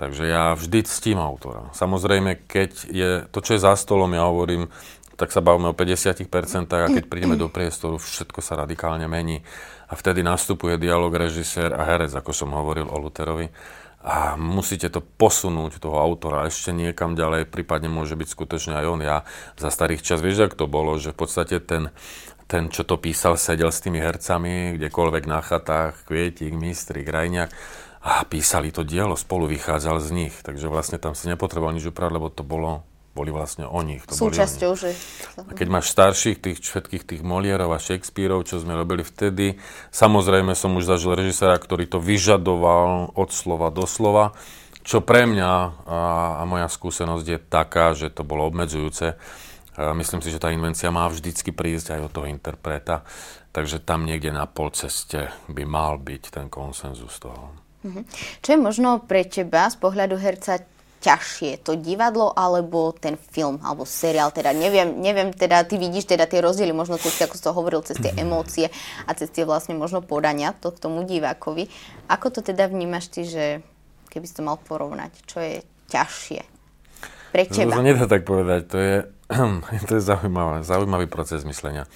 Takže 0.00 0.24
ja 0.26 0.56
vždy 0.56 0.82
ctím 0.88 1.20
autora. 1.20 1.70
Samozrejme, 1.76 2.48
keď 2.48 2.70
je 2.90 3.10
to, 3.30 3.38
čo 3.38 3.54
je 3.54 3.62
za 3.62 3.76
stolom, 3.78 4.10
ja 4.16 4.26
hovorím, 4.26 4.66
tak 5.14 5.30
sa 5.30 5.44
bavíme 5.44 5.70
o 5.70 5.78
50% 5.78 6.26
a 6.74 6.90
keď 6.90 7.04
prídeme 7.06 7.38
do 7.38 7.46
priestoru, 7.46 8.00
všetko 8.00 8.42
sa 8.42 8.58
radikálne 8.58 9.06
mení. 9.06 9.44
A 9.86 9.94
vtedy 9.94 10.24
nastupuje 10.24 10.80
dialog 10.80 11.12
režisér 11.12 11.76
a 11.76 11.84
herec, 11.84 12.10
ako 12.16 12.32
som 12.32 12.50
hovoril 12.50 12.88
o 12.88 12.96
Luterovi 12.96 13.52
a 14.02 14.34
musíte 14.34 14.90
to 14.90 14.98
posunúť 14.98 15.78
toho 15.78 16.02
autora 16.02 16.50
ešte 16.50 16.74
niekam 16.74 17.14
ďalej, 17.14 17.46
prípadne 17.46 17.86
môže 17.86 18.18
byť 18.18 18.28
skutočne 18.34 18.74
aj 18.82 18.86
on. 18.90 19.00
Ja 19.00 19.22
za 19.54 19.70
starých 19.70 20.02
čas, 20.02 20.18
vieš, 20.18 20.50
ak 20.50 20.58
to 20.58 20.66
bolo, 20.66 20.98
že 20.98 21.14
v 21.14 21.22
podstate 21.22 21.62
ten, 21.62 21.94
ten, 22.50 22.66
čo 22.66 22.82
to 22.82 22.98
písal, 22.98 23.38
sedel 23.38 23.70
s 23.70 23.78
tými 23.78 24.02
hercami, 24.02 24.74
kdekoľvek 24.74 25.24
na 25.30 25.38
chatách, 25.38 26.10
Kvietik, 26.10 26.50
Mistri, 26.50 27.06
Grajňák 27.06 27.50
a 28.02 28.26
písali 28.26 28.74
to 28.74 28.82
dielo, 28.82 29.14
spolu 29.14 29.46
vychádzal 29.46 30.02
z 30.02 30.10
nich, 30.10 30.34
takže 30.42 30.66
vlastne 30.66 30.98
tam 30.98 31.14
si 31.14 31.30
nepotreboval 31.30 31.70
nič 31.70 31.86
upravať, 31.86 32.12
lebo 32.12 32.26
to 32.26 32.42
bolo 32.42 32.82
boli 33.12 33.28
vlastne 33.28 33.68
o 33.68 33.80
nich. 33.84 34.00
To 34.08 34.16
Súčasťou, 34.16 34.72
boli 34.72 34.88
oni. 34.88 34.96
že... 34.96 35.44
A 35.44 35.52
keď 35.52 35.68
máš 35.68 35.92
starších, 35.92 36.40
tých 36.40 36.58
všetkých 36.64 37.04
tých 37.04 37.22
Molierov 37.24 37.76
a 37.76 37.78
Shakespeareov, 37.80 38.48
čo 38.48 38.56
sme 38.56 38.72
robili 38.72 39.04
vtedy, 39.04 39.60
samozrejme 39.92 40.56
som 40.56 40.72
už 40.80 40.88
zažil 40.88 41.12
režisera, 41.12 41.60
ktorý 41.60 41.84
to 41.84 42.00
vyžadoval 42.00 43.12
od 43.12 43.28
slova 43.28 43.68
do 43.68 43.84
slova, 43.84 44.32
čo 44.82 45.04
pre 45.04 45.28
mňa 45.28 45.52
a, 45.52 46.00
a 46.40 46.42
moja 46.48 46.66
skúsenosť 46.66 47.26
je 47.28 47.38
taká, 47.38 47.92
že 47.92 48.08
to 48.08 48.24
bolo 48.24 48.48
obmedzujúce. 48.48 49.14
A 49.72 49.96
myslím 49.96 50.20
si, 50.20 50.28
že 50.28 50.40
tá 50.40 50.52
invencia 50.52 50.92
má 50.92 51.08
vždycky 51.08 51.48
prísť 51.52 51.96
aj 51.96 52.00
od 52.08 52.12
toho 52.12 52.26
interpreta, 52.28 53.04
takže 53.56 53.80
tam 53.80 54.04
niekde 54.04 54.28
na 54.28 54.44
pol 54.44 54.68
ceste 54.72 55.32
by 55.48 55.64
mal 55.64 55.96
byť 55.96 56.22
ten 56.28 56.46
konsenzus 56.52 57.16
toho. 57.20 57.56
Mhm. 57.82 58.02
Čo 58.40 58.48
je 58.54 58.58
možno 58.58 59.02
pre 59.02 59.26
teba 59.26 59.66
z 59.66 59.76
pohľadu 59.76 60.14
herca 60.16 60.62
ťažšie, 61.02 61.66
to 61.66 61.74
divadlo 61.74 62.30
alebo 62.30 62.94
ten 62.94 63.18
film 63.18 63.58
alebo 63.66 63.82
seriál, 63.82 64.30
teda 64.30 64.54
neviem, 64.54 65.02
neviem, 65.02 65.34
teda 65.34 65.66
ty 65.66 65.74
vidíš 65.74 66.14
teda 66.14 66.30
tie 66.30 66.38
rozdiely, 66.38 66.70
možno 66.70 66.94
cez, 66.96 67.18
ako 67.18 67.34
si 67.34 67.42
to 67.42 67.50
hovoril, 67.50 67.82
cez 67.82 67.98
tie 67.98 68.14
emócie 68.14 68.70
a 69.04 69.10
cez 69.18 69.28
tie 69.34 69.42
vlastne 69.42 69.74
možno 69.74 69.98
podania 70.00 70.54
to 70.54 70.70
k 70.70 70.78
tomu 70.78 71.02
divákovi. 71.02 71.66
Ako 72.06 72.30
to 72.30 72.40
teda 72.46 72.70
vnímaš 72.70 73.10
ty, 73.10 73.26
že 73.26 73.44
keby 74.14 74.24
si 74.30 74.34
to 74.38 74.46
mal 74.46 74.62
porovnať, 74.62 75.12
čo 75.26 75.42
je 75.42 75.66
ťažšie 75.90 76.40
pre 77.34 77.42
teba? 77.50 77.74
To, 77.74 77.82
to 77.82 77.88
nedá 77.90 78.04
tak 78.06 78.22
povedať, 78.22 78.60
to 78.70 78.78
je, 78.78 78.96
to 79.90 79.92
je 79.98 80.02
zaujímavý, 80.06 80.62
zaujímavý 80.62 81.10
proces 81.10 81.42
myslenia. 81.42 81.90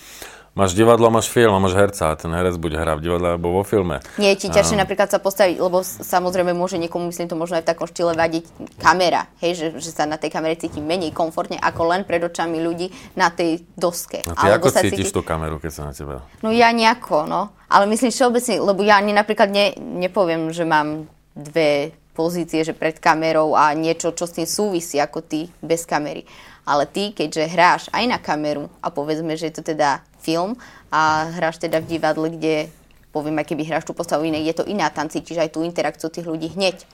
Máš 0.57 0.73
divadlo, 0.73 1.13
máš 1.13 1.29
film 1.29 1.53
a 1.53 1.61
máš 1.61 1.77
herca 1.77 2.09
a 2.09 2.17
ten 2.17 2.33
herec 2.33 2.57
buď 2.57 2.81
hrá 2.81 2.97
v 2.97 3.05
divadle 3.05 3.37
alebo 3.37 3.53
vo 3.53 3.61
filme. 3.61 4.01
Nie 4.17 4.33
je 4.33 4.41
ti 4.41 4.49
ťažšie 4.49 4.81
napríklad 4.81 5.13
sa 5.13 5.21
postaviť, 5.21 5.61
lebo 5.61 5.85
samozrejme 5.85 6.57
môže 6.57 6.81
niekomu, 6.81 7.13
myslím 7.13 7.29
to 7.29 7.37
možno 7.37 7.61
aj 7.61 7.69
v 7.69 7.71
takom 7.77 7.85
štýle 7.85 8.17
vadiť 8.17 8.73
kamera, 8.81 9.29
hej, 9.45 9.53
že, 9.53 9.67
že 9.77 9.93
sa 9.93 10.09
na 10.09 10.17
tej 10.17 10.33
kamere 10.33 10.57
cíti 10.57 10.81
menej 10.81 11.13
komfortne 11.13 11.61
ako 11.61 11.93
len 11.93 12.09
pred 12.09 12.25
očami 12.25 12.57
ľudí 12.65 12.89
na 13.21 13.29
tej 13.29 13.69
doske. 13.77 14.25
A 14.25 14.33
ty 14.33 14.49
alebo 14.49 14.65
ako 14.65 14.69
sa 14.73 14.81
cítiš 14.81 15.13
cíti... 15.13 15.17
tú 15.21 15.21
kameru, 15.21 15.61
keď 15.61 15.73
sa 15.77 15.83
na 15.85 15.93
teba? 15.93 16.25
No 16.41 16.49
ja 16.49 16.73
nejako, 16.73 17.29
no. 17.29 17.53
Ale 17.69 17.85
myslím 17.93 18.09
všeobecne, 18.09 18.57
lebo 18.57 18.81
ja 18.81 18.97
ani 18.97 19.13
napríklad 19.13 19.53
ne, 19.53 19.77
nepoviem, 19.77 20.57
že 20.57 20.65
mám 20.65 21.05
dve 21.37 21.93
pozície, 22.17 22.65
že 22.65 22.73
pred 22.73 22.97
kamerou 22.97 23.53
a 23.53 23.77
niečo, 23.77 24.17
čo 24.17 24.25
s 24.25 24.33
tým 24.33 24.49
súvisí 24.49 24.97
ako 24.97 25.21
ty 25.21 25.53
bez 25.61 25.85
kamery. 25.85 26.25
Ale 26.65 26.89
ty, 26.89 27.13
keďže 27.13 27.53
hráš 27.53 27.83
aj 27.93 28.05
na 28.09 28.19
kameru 28.19 28.73
a 28.81 28.89
povedzme, 28.89 29.37
že 29.37 29.53
je 29.53 29.61
to 29.61 29.77
teda 29.77 30.01
film 30.25 30.57
a 30.89 31.29
hráš 31.37 31.61
teda 31.61 31.85
v 31.85 31.87
divadle, 31.87 32.27
kde 32.33 32.73
poviem, 33.15 33.39
aj 33.39 33.47
keby 33.53 33.63
hráš 33.69 33.85
tú 33.87 33.93
postavu 33.93 34.25
inej, 34.25 34.51
je 34.51 34.55
to 34.61 34.65
iná, 34.65 34.89
tam 34.91 35.07
cítiš 35.13 35.39
aj 35.39 35.53
tú 35.53 35.63
interakciu 35.63 36.09
tých 36.11 36.27
ľudí 36.27 36.57
hneď. 36.57 36.89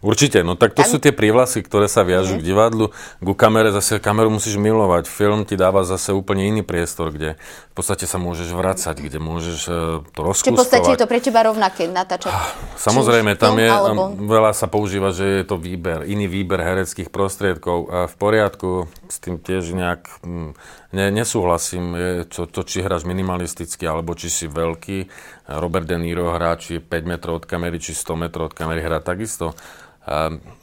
Určite, 0.00 0.46
no 0.46 0.54
tak 0.54 0.76
to 0.78 0.86
Tam... 0.86 0.90
sú 0.90 0.96
tie 1.02 1.10
prívlasy, 1.10 1.64
ktoré 1.66 1.90
sa 1.90 2.06
viažú 2.06 2.38
mm. 2.38 2.40
k 2.40 2.46
divadlu. 2.46 2.86
Ku 3.18 3.34
kamere 3.34 3.74
zase 3.74 3.98
kameru 3.98 4.30
musíš 4.30 4.54
milovať. 4.54 5.10
Film 5.10 5.42
ti 5.42 5.58
dáva 5.58 5.82
zase 5.82 6.14
úplne 6.14 6.46
iný 6.46 6.62
priestor, 6.62 7.10
kde 7.10 7.34
v 7.74 7.82
podstate 7.82 8.06
sa 8.06 8.22
môžeš 8.22 8.54
vracať, 8.54 9.02
kde 9.02 9.18
môžeš 9.18 9.58
uh, 9.66 9.74
to 10.14 10.20
rozkúskovať. 10.22 10.46
Čiže 10.46 10.54
v 10.54 10.62
podstate 10.62 10.88
je 10.94 11.00
to 11.02 11.10
pre 11.10 11.18
teba 11.18 11.42
rovnaké 11.42 11.90
natáčať? 11.90 12.30
Ah, 12.30 12.54
samozrejme, 12.78 13.34
tam 13.34 13.58
je, 13.58 13.66
alebo... 13.66 14.14
veľa 14.14 14.54
sa 14.54 14.70
používa, 14.70 15.10
že 15.10 15.42
je 15.42 15.44
to 15.50 15.58
výber, 15.58 16.06
iný 16.06 16.30
výber 16.30 16.62
hereckých 16.62 17.10
prostriedkov. 17.10 17.90
A 17.90 17.98
v 18.06 18.14
poriadku, 18.14 18.86
s 19.10 19.18
tým 19.18 19.42
tiež 19.42 19.74
nejak 19.74 20.06
hm, 20.22 20.54
ne, 20.94 21.06
nesúhlasím, 21.10 21.98
je 21.98 22.10
to, 22.30 22.46
to, 22.46 22.62
či 22.62 22.86
hráš 22.86 23.02
minimalisticky, 23.10 23.82
alebo 23.90 24.14
či 24.14 24.30
si 24.30 24.46
veľký. 24.46 25.10
Robert 25.58 25.90
De 25.90 25.98
Niro 25.98 26.30
hrá, 26.30 26.54
či 26.54 26.78
5 26.78 27.10
metrov 27.10 27.42
od 27.42 27.44
kamery, 27.50 27.82
či 27.82 27.90
100 27.90 28.22
metrov 28.22 28.48
od 28.48 28.54
kamery 28.54 28.86
hrá 28.86 29.02
takisto. 29.02 29.58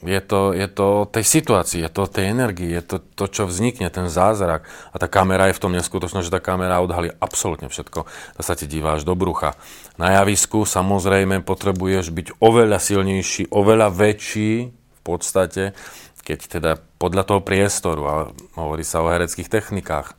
Je 0.06 0.22
to, 0.22 0.54
je 0.54 0.68
to 0.70 1.10
tej 1.10 1.26
situácii, 1.26 1.82
je 1.82 1.90
to 1.90 2.06
tej 2.06 2.30
energii, 2.30 2.78
je 2.78 2.84
to 2.86 2.98
to, 3.02 3.26
čo 3.26 3.44
vznikne, 3.50 3.90
ten 3.90 4.06
zázrak. 4.06 4.70
A 4.94 5.02
tá 5.02 5.10
kamera 5.10 5.50
je 5.50 5.58
v 5.58 5.64
tom 5.66 5.74
neskutočná, 5.74 6.22
že 6.22 6.30
tá 6.30 6.38
kamera 6.38 6.78
odhalí 6.78 7.10
absolútne 7.18 7.66
všetko. 7.66 8.06
To 8.38 8.42
sa 8.46 8.54
ti 8.54 8.70
díváš 8.70 9.02
do 9.02 9.18
brucha. 9.18 9.58
Na 9.98 10.14
javisku 10.14 10.62
samozrejme 10.66 11.42
potrebuješ 11.42 12.14
byť 12.14 12.28
oveľa 12.38 12.78
silnejší, 12.78 13.50
oveľa 13.50 13.90
väčší 13.90 14.70
v 14.70 15.02
podstate, 15.02 15.74
keď 16.22 16.40
teda 16.62 16.72
podľa 17.02 17.26
toho 17.26 17.42
priestoru, 17.42 18.02
a 18.06 18.16
hovorí 18.62 18.86
sa 18.86 19.02
o 19.02 19.10
hereckých 19.10 19.50
technikách. 19.50 20.14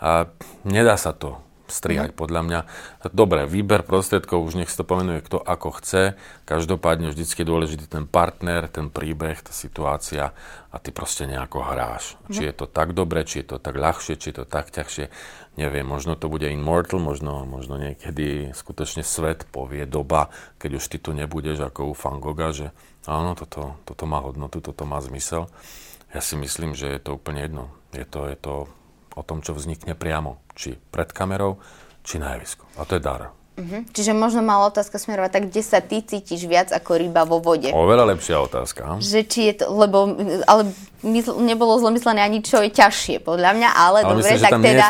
A 0.00 0.32
nedá 0.64 0.96
sa 0.96 1.12
to 1.12 1.44
strihať. 1.68 2.14
Mm. 2.14 2.18
Podľa 2.18 2.42
mňa, 2.42 2.60
dobre, 3.12 3.44
výber 3.46 3.82
prostriedkov, 3.82 4.42
už 4.46 4.58
nech 4.58 4.70
si 4.70 4.78
to 4.78 4.86
pomenuje 4.86 5.22
kto 5.26 5.38
ako 5.42 5.78
chce, 5.82 6.14
každopádne 6.46 7.10
vždycky 7.10 7.42
je 7.42 7.50
dôležitý 7.50 7.86
ten 7.90 8.06
partner, 8.06 8.70
ten 8.70 8.90
príbeh, 8.90 9.38
tá 9.42 9.50
situácia 9.50 10.32
a 10.70 10.76
ty 10.78 10.90
proste 10.90 11.26
nejako 11.26 11.62
hráš. 11.62 12.18
Mm. 12.26 12.32
Či 12.32 12.40
je 12.48 12.54
to 12.54 12.66
tak 12.70 12.94
dobre, 12.94 13.26
či 13.26 13.42
je 13.42 13.54
to 13.54 13.56
tak 13.58 13.74
ľahšie, 13.78 14.18
či 14.18 14.32
je 14.32 14.36
to 14.42 14.46
tak 14.46 14.70
ťažšie, 14.70 15.08
neviem, 15.56 15.84
možno 15.88 16.14
to 16.14 16.28
bude 16.28 16.46
Immortal, 16.46 17.00
možno, 17.00 17.48
možno 17.48 17.80
niekedy 17.80 18.52
skutočne 18.52 19.02
svet 19.02 19.48
povie 19.48 19.88
doba, 19.88 20.28
keď 20.60 20.70
už 20.78 20.84
ty 20.86 20.96
tu 21.00 21.16
nebudeš 21.16 21.64
ako 21.64 21.90
u 21.90 21.94
Van 21.96 22.20
Gogha, 22.20 22.52
že 22.52 22.66
áno, 23.08 23.32
toto, 23.32 23.80
toto 23.88 24.04
má 24.04 24.20
hodnotu, 24.20 24.60
toto 24.60 24.84
má 24.84 25.00
zmysel. 25.00 25.48
Ja 26.14 26.20
si 26.22 26.38
myslím, 26.38 26.76
že 26.76 26.92
je 26.96 27.00
to 27.02 27.18
úplne 27.18 27.42
jedno. 27.42 27.72
Je 27.90 28.06
to, 28.06 28.30
je 28.30 28.36
to 28.38 28.70
o 29.16 29.22
tom, 29.24 29.40
čo 29.40 29.56
vznikne 29.56 29.96
priamo, 29.96 30.38
či 30.52 30.76
pred 30.76 31.08
kamerou, 31.10 31.56
či 32.04 32.20
na 32.20 32.36
javisku. 32.36 32.68
A 32.76 32.84
to 32.84 33.00
je 33.00 33.02
dar. 33.02 33.32
Uh-huh. 33.56 33.88
Čiže 33.88 34.12
možno 34.12 34.44
mala 34.44 34.68
otázka 34.68 35.00
smerovať 35.00 35.30
tak, 35.32 35.44
kde 35.48 35.62
sa 35.64 35.80
ty 35.80 36.04
cítiš 36.04 36.44
viac 36.44 36.68
ako 36.76 37.00
ryba 37.00 37.24
vo 37.24 37.40
vode. 37.40 37.72
Oveľa 37.72 38.12
lepšia 38.12 38.36
otázka. 38.44 39.00
Že 39.00 39.20
či 39.24 39.40
je 39.48 39.64
to, 39.64 39.72
lebo, 39.72 40.12
ale 40.44 40.68
mysl, 41.06 41.38
nebolo 41.38 41.78
zlomyslené 41.78 42.20
ani 42.20 42.42
čo 42.42 42.60
je 42.60 42.70
ťažšie, 42.74 43.22
podľa 43.22 43.54
mňa, 43.54 43.68
ale, 43.70 43.98
ale 44.02 44.12
dobre, 44.18 44.30
myslím, 44.34 44.42
tak 44.42 44.60
teda, 44.60 44.86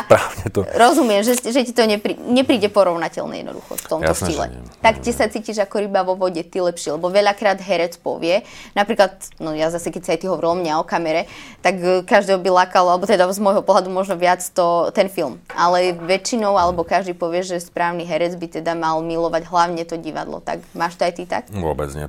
to... 0.49 0.59
rozumiem, 0.73 1.21
že, 1.21 1.37
že 1.37 1.61
ti 1.63 1.73
to 1.73 1.85
neprí, 1.85 2.17
nepríde 2.17 2.67
porovnateľné 2.73 3.45
jednoducho 3.45 3.73
v 3.77 3.85
tomto 3.85 4.11
Jasné, 4.11 4.25
štýle. 4.25 4.45
Tak 4.81 4.95
ti 5.05 5.11
sa 5.13 5.29
cítiš 5.29 5.61
ako 5.61 5.85
ryba 5.85 6.01
vo 6.01 6.17
vode, 6.17 6.41
ty 6.41 6.57
lepšie, 6.57 6.97
lebo 6.97 7.13
veľakrát 7.13 7.61
herec 7.61 8.01
povie, 8.01 8.41
napríklad, 8.73 9.13
no 9.37 9.53
ja 9.53 9.69
zase 9.69 9.93
keď 9.93 10.01
sa 10.03 10.11
aj 10.17 10.19
ty 10.19 10.25
hovoril 10.27 10.49
o 10.53 10.59
mňa 10.59 10.73
o 10.81 10.85
kamere, 10.85 11.29
tak 11.61 11.75
e, 11.77 12.01
každého 12.01 12.41
by 12.41 12.49
lákalo, 12.65 12.97
alebo 12.97 13.05
teda 13.05 13.29
z 13.29 13.39
môjho 13.39 13.61
pohľadu 13.61 13.93
možno 13.93 14.17
viac 14.17 14.41
to, 14.41 14.89
ten 14.91 15.07
film. 15.07 15.37
Ale 15.53 15.93
väčšinou, 15.93 16.57
alebo 16.57 16.81
každý 16.81 17.13
povie, 17.13 17.45
že 17.45 17.61
správny 17.61 18.07
herec 18.07 18.33
by 18.39 18.47
teda 18.59 18.73
mal 18.73 18.99
milovať 19.05 19.45
hlavne 19.45 19.83
to 19.85 19.99
divadlo. 19.99 20.41
Tak 20.41 20.63
máš 20.73 20.97
to 20.97 21.05
aj 21.05 21.13
ty 21.13 21.23
tak? 21.29 21.43
Vôbec 21.53 21.91
nie, 21.93 22.07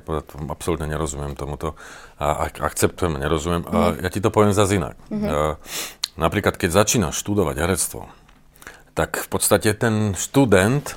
absolútne 0.49 0.87
nerozumiem 0.89 1.35
tomuto. 1.37 1.77
A, 2.19 2.51
akceptujem, 2.51 3.15
nerozumiem. 3.15 3.63
Mm. 3.63 3.71
A 3.71 3.79
mhm. 3.95 3.98
Ja 3.99 4.09
ti 4.09 4.23
to 4.23 4.31
poviem 4.31 4.55
zase 4.55 4.79
inak. 4.79 4.95
Mm-hmm. 5.11 5.59
Napríklad, 6.19 6.55
keď 6.55 6.83
začínaš 6.83 7.19
študovať 7.19 7.55
herectvo, 7.59 8.07
tak 8.95 9.19
v 9.19 9.27
podstate 9.31 9.71
ten 9.75 10.15
študent 10.15 10.95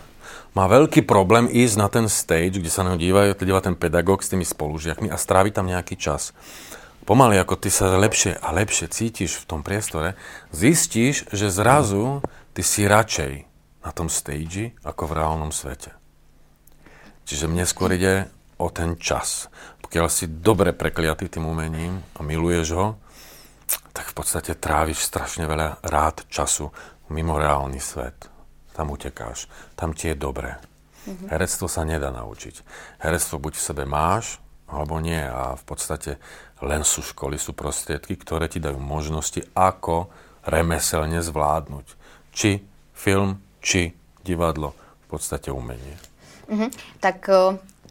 má 0.53 0.67
veľký 0.69 1.07
problém 1.07 1.49
ísť 1.49 1.75
na 1.79 1.89
ten 1.89 2.07
stage, 2.11 2.59
kde 2.59 2.71
sa 2.73 2.83
na 2.83 2.99
díva, 2.99 3.33
díva 3.33 3.63
ten 3.63 3.79
pedagóg 3.79 4.21
s 4.21 4.31
tými 4.33 4.45
spolužiakmi 4.45 5.09
a 5.09 5.17
strávi 5.17 5.55
tam 5.55 5.71
nejaký 5.71 5.97
čas. 5.97 6.35
Pomaly, 7.03 7.39
ako 7.39 7.59
ty 7.59 7.71
sa 7.71 7.91
lepšie 7.99 8.39
a 8.39 8.55
lepšie 8.55 8.87
cítiš 8.87 9.43
v 9.43 9.49
tom 9.49 9.61
priestore, 9.67 10.15
zistíš, 10.55 11.27
že 11.35 11.51
zrazu 11.51 12.23
ty 12.55 12.63
si 12.63 12.87
radšej 12.87 13.33
na 13.83 13.91
tom 13.91 14.07
stage 14.07 14.77
ako 14.87 15.11
v 15.11 15.17
reálnom 15.19 15.51
svete. 15.51 15.91
Čiže 17.27 17.51
mne 17.51 17.67
skôr 17.67 17.95
ide 17.95 18.31
o 18.63 18.71
ten 18.71 18.95
čas. 18.97 19.51
Pokiaľ 19.83 20.07
si 20.07 20.31
dobre 20.31 20.71
prekliatý 20.71 21.27
tým 21.27 21.51
umením 21.51 21.99
a 22.15 22.23
miluješ 22.23 22.69
ho, 22.79 22.87
tak 23.93 24.09
v 24.09 24.15
podstate 24.15 24.57
tráviš 24.57 25.05
strašne 25.05 25.45
veľa 25.45 25.83
rád 25.85 26.25
času 26.31 26.71
mimo 27.13 27.37
reálny 27.37 27.83
svet. 27.83 28.31
Tam 28.73 28.89
utekáš, 28.89 29.51
tam 29.77 29.93
ti 29.93 30.09
je 30.09 30.17
dobré. 30.17 30.57
Mm-hmm. 31.05 31.29
Herectvo 31.29 31.67
sa 31.69 31.85
nedá 31.85 32.09
naučiť. 32.09 32.65
Herectvo 33.05 33.37
buď 33.37 33.53
v 33.59 33.67
sebe 33.69 33.85
máš, 33.85 34.41
alebo 34.71 34.97
nie. 35.03 35.21
A 35.21 35.59
v 35.59 35.65
podstate 35.67 36.17
len 36.65 36.87
sú 36.87 37.05
školy, 37.05 37.37
sú 37.37 37.53
prostriedky, 37.53 38.17
ktoré 38.17 38.49
ti 38.49 38.63
dajú 38.63 38.81
možnosti, 38.81 39.45
ako 39.53 40.09
remeselne 40.47 41.21
zvládnuť. 41.21 41.87
Či 42.33 42.65
film, 42.97 43.45
či 43.61 43.93
divadlo, 44.25 44.73
v 45.05 45.07
podstate 45.13 45.53
umenie. 45.53 46.01
Mm-hmm. 46.49 46.71
Tak 47.03 47.19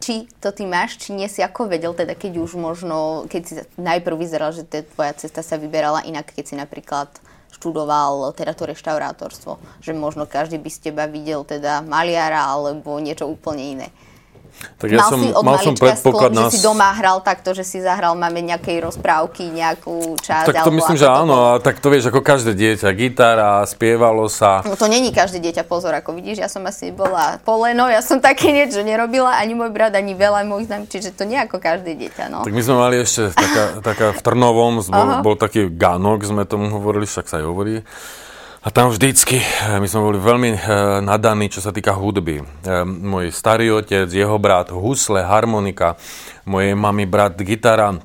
či 0.02 0.26
to 0.42 0.50
ty 0.50 0.66
máš, 0.66 0.98
či 0.98 1.14
nie 1.14 1.30
si 1.30 1.38
ako 1.46 1.70
vedel, 1.70 1.94
teda 1.94 2.18
keď 2.18 2.42
už 2.42 2.58
možno, 2.58 3.30
keď 3.30 3.42
si 3.46 3.54
najprv 3.78 4.18
vyzeral, 4.18 4.50
že 4.50 4.66
tvoja 4.66 5.14
cesta 5.14 5.46
sa 5.46 5.54
vyberala 5.54 6.02
inak, 6.02 6.34
keď 6.34 6.44
si 6.44 6.54
napríklad 6.58 7.06
študoval 7.54 8.34
teda 8.34 8.58
to 8.58 8.66
reštaurátorstvo, 8.66 9.62
že 9.78 9.94
možno 9.94 10.26
každý 10.26 10.58
by 10.58 10.70
z 10.74 10.90
teba 10.90 11.06
videl 11.06 11.46
teda 11.46 11.86
maliara 11.86 12.50
alebo 12.50 12.98
niečo 12.98 13.30
úplne 13.30 13.62
iné. 13.78 13.88
Tak 14.78 14.88
ja 14.90 14.98
mal 15.02 15.10
som, 15.10 15.20
si 15.22 15.28
od 15.30 15.42
mal 15.42 15.58
som 15.58 15.74
predpoklad 15.74 16.30
sklon, 16.30 16.38
nás... 16.38 16.50
že 16.50 16.58
si 16.58 16.60
doma 16.62 16.90
hral 16.94 17.18
takto, 17.22 17.50
že 17.54 17.64
si 17.66 17.78
zahral, 17.82 18.14
máme 18.14 18.42
nejakej 18.42 18.82
rozprávky, 18.82 19.50
nejakú 19.50 20.18
časť. 20.18 20.54
Tak 20.54 20.66
to 20.66 20.74
myslím, 20.74 20.96
že 20.98 21.06
áno, 21.06 21.54
a 21.54 21.62
tak 21.62 21.78
to 21.78 21.90
vieš, 21.90 22.10
ako 22.10 22.22
každé 22.22 22.54
dieťa, 22.54 22.88
gitara, 22.94 23.62
spievalo 23.66 24.26
sa. 24.26 24.62
No 24.66 24.78
to 24.78 24.86
není 24.86 25.10
každé 25.10 25.42
dieťa, 25.42 25.62
pozor, 25.66 25.94
ako 25.94 26.14
vidíš, 26.18 26.42
ja 26.42 26.48
som 26.50 26.62
asi 26.66 26.90
bola 26.94 27.38
poleno, 27.42 27.86
ja 27.90 28.02
som 28.02 28.18
také 28.18 28.50
niečo 28.50 28.82
nerobila, 28.82 29.38
ani 29.38 29.54
môj 29.54 29.70
brat, 29.70 29.94
ani 29.94 30.14
veľa 30.14 30.46
mojich 30.46 30.70
znam, 30.70 30.82
čiže 30.86 31.14
to 31.14 31.26
nie 31.26 31.38
ako 31.38 31.58
každé 31.58 31.98
dieťa, 31.98 32.30
no. 32.30 32.46
Tak 32.46 32.54
my 32.54 32.62
sme 32.62 32.76
mali 32.78 32.96
ešte 33.02 33.34
taká, 33.34 33.64
taká 33.94 34.06
v 34.14 34.20
Trnovom, 34.22 34.82
bol, 34.82 35.08
bol 35.22 35.34
taký 35.38 35.70
ganok, 35.70 36.22
sme 36.26 36.46
tomu 36.46 36.70
hovorili, 36.70 37.06
však 37.06 37.26
sa 37.26 37.42
aj 37.42 37.44
hovorí. 37.46 37.82
A 38.62 38.70
tam 38.70 38.94
vždycky, 38.94 39.42
eh, 39.42 39.82
my 39.82 39.90
sme 39.90 40.06
boli 40.06 40.22
veľmi 40.22 40.50
eh, 40.54 40.60
nadaní, 41.02 41.50
čo 41.50 41.58
sa 41.58 41.74
týka 41.74 41.98
hudby. 41.98 42.38
Eh, 42.38 42.86
môj 42.86 43.34
starý 43.34 43.74
otec, 43.74 44.06
jeho 44.06 44.38
brat, 44.38 44.70
husle, 44.70 45.18
harmonika, 45.26 45.98
mojej 46.46 46.78
mami 46.78 47.02
brat, 47.10 47.34
gitara, 47.42 47.98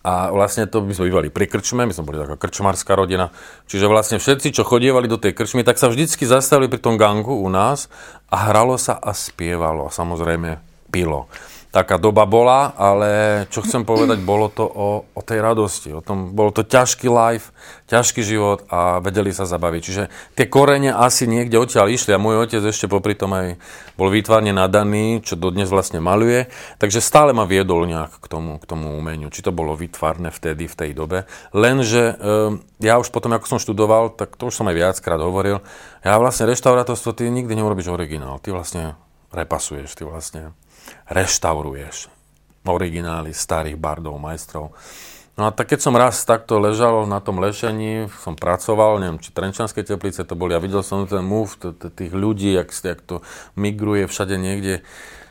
a 0.00 0.30
vlastne 0.30 0.64
to 0.70 0.80
my 0.80 0.94
sme 0.94 1.10
bývali 1.12 1.28
pri 1.28 1.44
krčme, 1.44 1.84
my 1.84 1.92
sme 1.92 2.06
boli 2.06 2.22
taká 2.22 2.38
krčmárska 2.38 2.94
rodina. 2.94 3.34
Čiže 3.66 3.90
vlastne 3.90 4.16
všetci, 4.16 4.54
čo 4.54 4.64
chodievali 4.64 5.10
do 5.10 5.20
tej 5.20 5.34
krčmy, 5.34 5.66
tak 5.66 5.76
sa 5.76 5.92
vždycky 5.92 6.24
zastavili 6.24 6.72
pri 6.72 6.80
tom 6.80 6.96
gangu 6.96 7.36
u 7.36 7.50
nás 7.52 7.92
a 8.32 8.48
hralo 8.48 8.80
sa 8.80 8.96
a 8.96 9.12
spievalo. 9.12 9.90
A 9.90 9.92
samozrejme 9.92 10.62
pilo 10.88 11.28
taká 11.70 12.02
doba 12.02 12.26
bola, 12.26 12.74
ale 12.74 13.44
čo 13.46 13.62
chcem 13.62 13.86
povedať, 13.86 14.18
bolo 14.26 14.50
to 14.50 14.66
o, 14.66 15.06
o 15.06 15.20
tej 15.22 15.38
radosti. 15.38 15.94
O 15.94 16.02
tom, 16.02 16.34
bolo 16.34 16.50
to 16.50 16.66
ťažký 16.66 17.06
life, 17.06 17.54
ťažký 17.86 18.26
život 18.26 18.66
a 18.66 18.98
vedeli 18.98 19.30
sa 19.30 19.46
zabaviť. 19.46 19.80
Čiže 19.82 20.04
tie 20.34 20.46
korene 20.50 20.90
asi 20.90 21.30
niekde 21.30 21.62
odtiaľ 21.62 21.86
išli 21.94 22.10
a 22.10 22.18
môj 22.18 22.42
otec 22.42 22.62
ešte 22.66 22.90
popri 22.90 23.14
tom 23.14 23.30
aj 23.38 23.54
bol 23.94 24.10
výtvarne 24.10 24.50
nadaný, 24.50 25.22
čo 25.22 25.38
dodnes 25.38 25.70
vlastne 25.70 26.02
maluje. 26.02 26.50
Takže 26.82 26.98
stále 26.98 27.30
ma 27.30 27.46
viedol 27.46 27.86
nejak 27.86 28.18
k 28.18 28.26
tomu, 28.26 28.58
k 28.58 28.66
tomu 28.66 28.98
umeniu. 28.98 29.30
Či 29.30 29.46
to 29.46 29.54
bolo 29.54 29.78
výtvarné 29.78 30.34
vtedy, 30.34 30.66
v 30.66 30.74
tej 30.74 30.90
dobe. 30.90 31.30
Lenže 31.54 32.02
e, 32.02 32.14
ja 32.82 32.98
už 32.98 33.14
potom, 33.14 33.30
ako 33.30 33.46
som 33.46 33.62
študoval, 33.62 34.18
tak 34.18 34.34
to 34.34 34.50
už 34.50 34.58
som 34.58 34.66
aj 34.66 34.74
viackrát 34.74 35.22
hovoril, 35.22 35.62
ja 36.02 36.18
vlastne 36.18 36.50
reštaurátorstvo, 36.50 37.14
ty 37.14 37.30
nikdy 37.30 37.54
neurobíš 37.54 37.94
originál. 37.94 38.42
Ty 38.42 38.58
vlastne 38.58 38.98
repasuješ, 39.30 39.94
ty 39.94 40.02
vlastne 40.02 40.56
reštauruješ 41.10 42.08
originály 42.64 43.34
starých 43.34 43.76
bardov, 43.76 44.20
majstrov. 44.22 44.72
No 45.38 45.48
a 45.48 45.50
tak 45.54 45.72
keď 45.72 45.80
som 45.80 45.96
raz 45.96 46.20
takto 46.28 46.60
ležal 46.60 47.08
na 47.08 47.16
tom 47.24 47.40
lešení, 47.40 48.12
som 48.20 48.36
pracoval, 48.36 49.00
neviem, 49.00 49.16
či 49.16 49.32
Trenčanské 49.32 49.80
teplice 49.80 50.22
to 50.28 50.36
boli, 50.36 50.52
a 50.52 50.60
videl 50.60 50.84
som 50.84 51.08
ten 51.08 51.24
move 51.24 51.56
tých 51.96 52.12
ľudí, 52.12 52.52
jak, 52.52 52.68
jak 52.68 53.00
to 53.00 53.24
migruje 53.56 54.04
všade 54.04 54.36
niekde, 54.36 54.84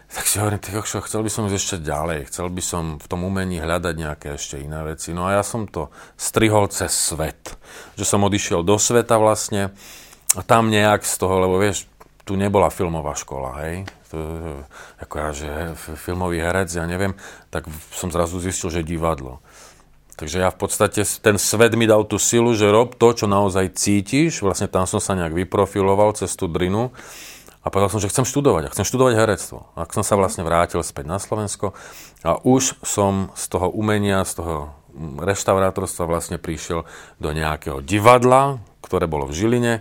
tak 0.09 0.25
si 0.25 0.41
hovorím, 0.41 0.57
ty 0.57 0.73
kokšo, 0.73 1.05
chcel 1.05 1.21
by 1.21 1.29
som 1.29 1.45
ísť 1.45 1.57
ešte 1.61 1.77
ďalej, 1.85 2.33
chcel 2.33 2.49
by 2.49 2.63
som 2.65 2.83
v 2.97 3.05
tom 3.05 3.21
umení 3.21 3.61
hľadať 3.61 3.93
nejaké 3.93 4.27
ešte 4.41 4.57
iné 4.57 4.81
veci. 4.81 5.13
No 5.13 5.29
a 5.29 5.37
ja 5.37 5.43
som 5.45 5.69
to 5.69 5.93
strihol 6.17 6.65
cez 6.73 6.89
svet. 6.89 7.53
Že 7.93 8.17
som 8.17 8.25
odišiel 8.25 8.65
do 8.65 8.81
sveta 8.81 9.21
vlastne 9.21 9.69
a 10.33 10.41
tam 10.41 10.73
nejak 10.73 11.05
z 11.05 11.13
toho, 11.13 11.45
lebo 11.45 11.61
vieš, 11.61 11.85
tu 12.29 12.37
nebola 12.37 12.69
filmová 12.69 13.17
škola, 13.17 13.65
hej 13.65 13.89
ako 14.97 15.13
ja, 15.13 15.29
že 15.33 15.49
filmový 16.01 16.41
herec, 16.41 16.69
ja 16.73 16.85
neviem, 16.89 17.13
tak 17.53 17.69
som 17.93 18.09
zrazu 18.09 18.41
zistil, 18.41 18.73
že 18.73 18.81
divadlo. 18.81 19.37
Takže 20.17 20.43
ja 20.43 20.49
v 20.51 20.59
podstate, 20.59 20.99
ten 21.23 21.39
svet 21.39 21.79
mi 21.79 21.87
dal 21.87 22.03
tú 22.03 22.19
silu, 22.19 22.51
že 22.51 22.67
rob 22.67 22.91
to, 22.99 23.15
čo 23.15 23.23
naozaj 23.23 23.71
cítiš. 23.71 24.43
Vlastne 24.43 24.67
tam 24.67 24.83
som 24.83 24.99
sa 24.99 25.15
nejak 25.15 25.31
vyprofiloval 25.31 26.11
cez 26.11 26.35
tú 26.35 26.51
drinu. 26.51 26.91
A 27.63 27.71
povedal 27.71 27.87
som, 27.87 28.03
že 28.03 28.11
chcem 28.11 28.27
študovať. 28.27 28.67
A 28.67 28.73
chcem 28.75 28.83
študovať 28.83 29.15
herectvo. 29.15 29.71
A 29.79 29.87
som 29.87 30.03
sa 30.03 30.19
vlastne 30.19 30.43
vrátil 30.43 30.83
späť 30.83 31.07
na 31.07 31.23
Slovensko. 31.23 31.71
A 32.27 32.35
už 32.35 32.75
som 32.83 33.31
z 33.31 33.45
toho 33.47 33.71
umenia, 33.71 34.27
z 34.27 34.43
toho 34.43 34.55
reštaurátorstva 35.23 36.03
vlastne 36.03 36.35
prišiel 36.35 36.83
do 37.23 37.31
nejakého 37.31 37.79
divadla, 37.79 38.59
ktoré 38.83 39.07
bolo 39.07 39.23
v 39.23 39.39
Žiline 39.39 39.73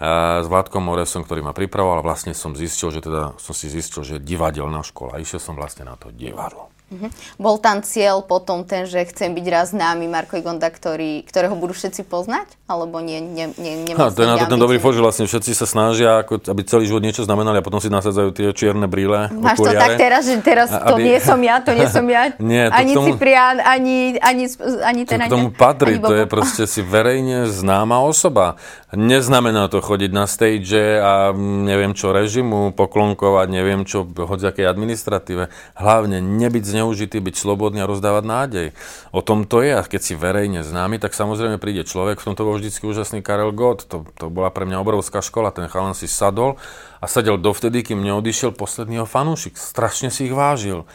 s 0.00 0.46
Vládkom 0.48 0.80
Moresom, 0.80 1.28
ktorý 1.28 1.44
ma 1.44 1.52
pripravoval 1.52 2.00
vlastne 2.00 2.32
som 2.32 2.56
zistil, 2.56 2.88
že 2.88 3.04
teda 3.04 3.36
som 3.36 3.52
si 3.52 3.68
zistil, 3.68 4.00
že 4.00 4.16
divadelná 4.16 4.80
škola. 4.80 5.20
Išiel 5.20 5.44
som 5.44 5.54
vlastne 5.60 5.84
na 5.84 6.00
to 6.00 6.08
divadlo. 6.08 6.69
Uh-huh. 6.90 7.06
Bol 7.38 7.62
tam 7.62 7.86
cieľ 7.86 8.18
potom 8.26 8.66
ten, 8.66 8.82
že 8.82 9.06
chcem 9.06 9.30
byť 9.30 9.46
raz 9.46 9.70
známy 9.70 10.10
Marko 10.10 10.34
Igonda, 10.34 10.66
ktorý, 10.66 11.22
ktorého 11.22 11.54
budú 11.54 11.70
všetci 11.70 12.02
poznať? 12.02 12.50
Alebo 12.66 12.98
nie, 12.98 13.22
nie, 13.22 13.46
nie, 13.54 13.94
ha, 13.94 14.10
to 14.10 14.22
je 14.22 14.28
na 14.30 14.34
to 14.34 14.50
ten 14.50 14.58
dobrý 14.58 14.82
fór, 14.82 14.94
že 14.94 15.02
vlastne 15.02 15.30
všetci 15.30 15.54
sa 15.54 15.70
snažia, 15.70 16.26
ako, 16.26 16.50
aby 16.50 16.66
celý 16.66 16.90
život 16.90 17.02
niečo 17.02 17.22
znamenali 17.22 17.58
a 17.58 17.64
potom 17.66 17.78
si 17.78 17.86
nasadzajú 17.86 18.34
tie 18.34 18.50
čierne 18.50 18.90
brýle. 18.90 19.30
Máš 19.30 19.62
to 19.62 19.70
tak 19.70 20.02
teraz, 20.02 20.26
že 20.26 20.42
teraz 20.42 20.66
to 20.70 20.98
aby... 20.98 21.14
nie 21.14 21.18
som 21.22 21.38
ja, 21.38 21.62
to 21.62 21.70
nie 21.78 21.86
som 21.86 22.06
ja. 22.10 22.34
nie, 22.42 22.66
to 22.66 22.74
ani 22.74 22.92
tomu... 22.98 23.06
Ciprián, 23.14 23.62
ani, 23.62 24.18
ani, 24.18 24.50
ani 24.82 25.02
ten, 25.06 25.22
to 25.22 25.30
k 25.30 25.34
tomu 25.34 25.50
patrí, 25.54 25.94
to 26.02 26.14
je 26.14 26.26
proste 26.26 26.66
si 26.66 26.82
verejne 26.94 27.46
známa 27.46 28.02
osoba. 28.02 28.58
Neznamená 28.90 29.70
to 29.70 29.78
chodiť 29.78 30.10
na 30.10 30.26
stage 30.26 30.98
a 30.98 31.30
neviem 31.38 31.94
čo 31.94 32.10
režimu, 32.10 32.74
poklonkovať, 32.74 33.46
neviem 33.46 33.86
čo, 33.86 34.02
hociakej 34.02 34.66
administratíve. 34.66 35.46
Hlavne 35.78 36.18
nebyť 36.18 36.64
zneužitý, 36.80 37.20
byť 37.20 37.36
slobodný 37.36 37.84
a 37.84 37.90
rozdávať 37.90 38.24
nádej. 38.24 38.66
O 39.12 39.20
tom 39.20 39.44
to 39.44 39.60
je. 39.60 39.76
A 39.76 39.84
keď 39.84 40.00
si 40.00 40.14
verejne 40.16 40.64
známy, 40.64 40.96
tak 40.96 41.12
samozrejme 41.12 41.60
príde 41.60 41.84
človek, 41.84 42.24
v 42.24 42.32
tomto 42.32 42.48
bol 42.48 42.56
vždycky 42.56 42.88
úžasný 42.88 43.20
Karel 43.20 43.52
Gott. 43.52 43.84
To, 43.92 44.08
to 44.16 44.32
bola 44.32 44.48
pre 44.48 44.64
mňa 44.64 44.80
obrovská 44.80 45.20
škola. 45.20 45.52
Ten 45.52 45.68
chalan 45.68 45.92
si 45.92 46.08
sadol 46.08 46.56
a 46.98 47.04
sadel 47.04 47.36
dovtedy, 47.36 47.84
kým 47.84 48.00
neodišiel 48.00 48.56
posledný 48.56 49.04
fanúšik. 49.04 49.60
Strašne 49.60 50.08
si 50.08 50.32
ich 50.32 50.34
vážil. 50.34 50.88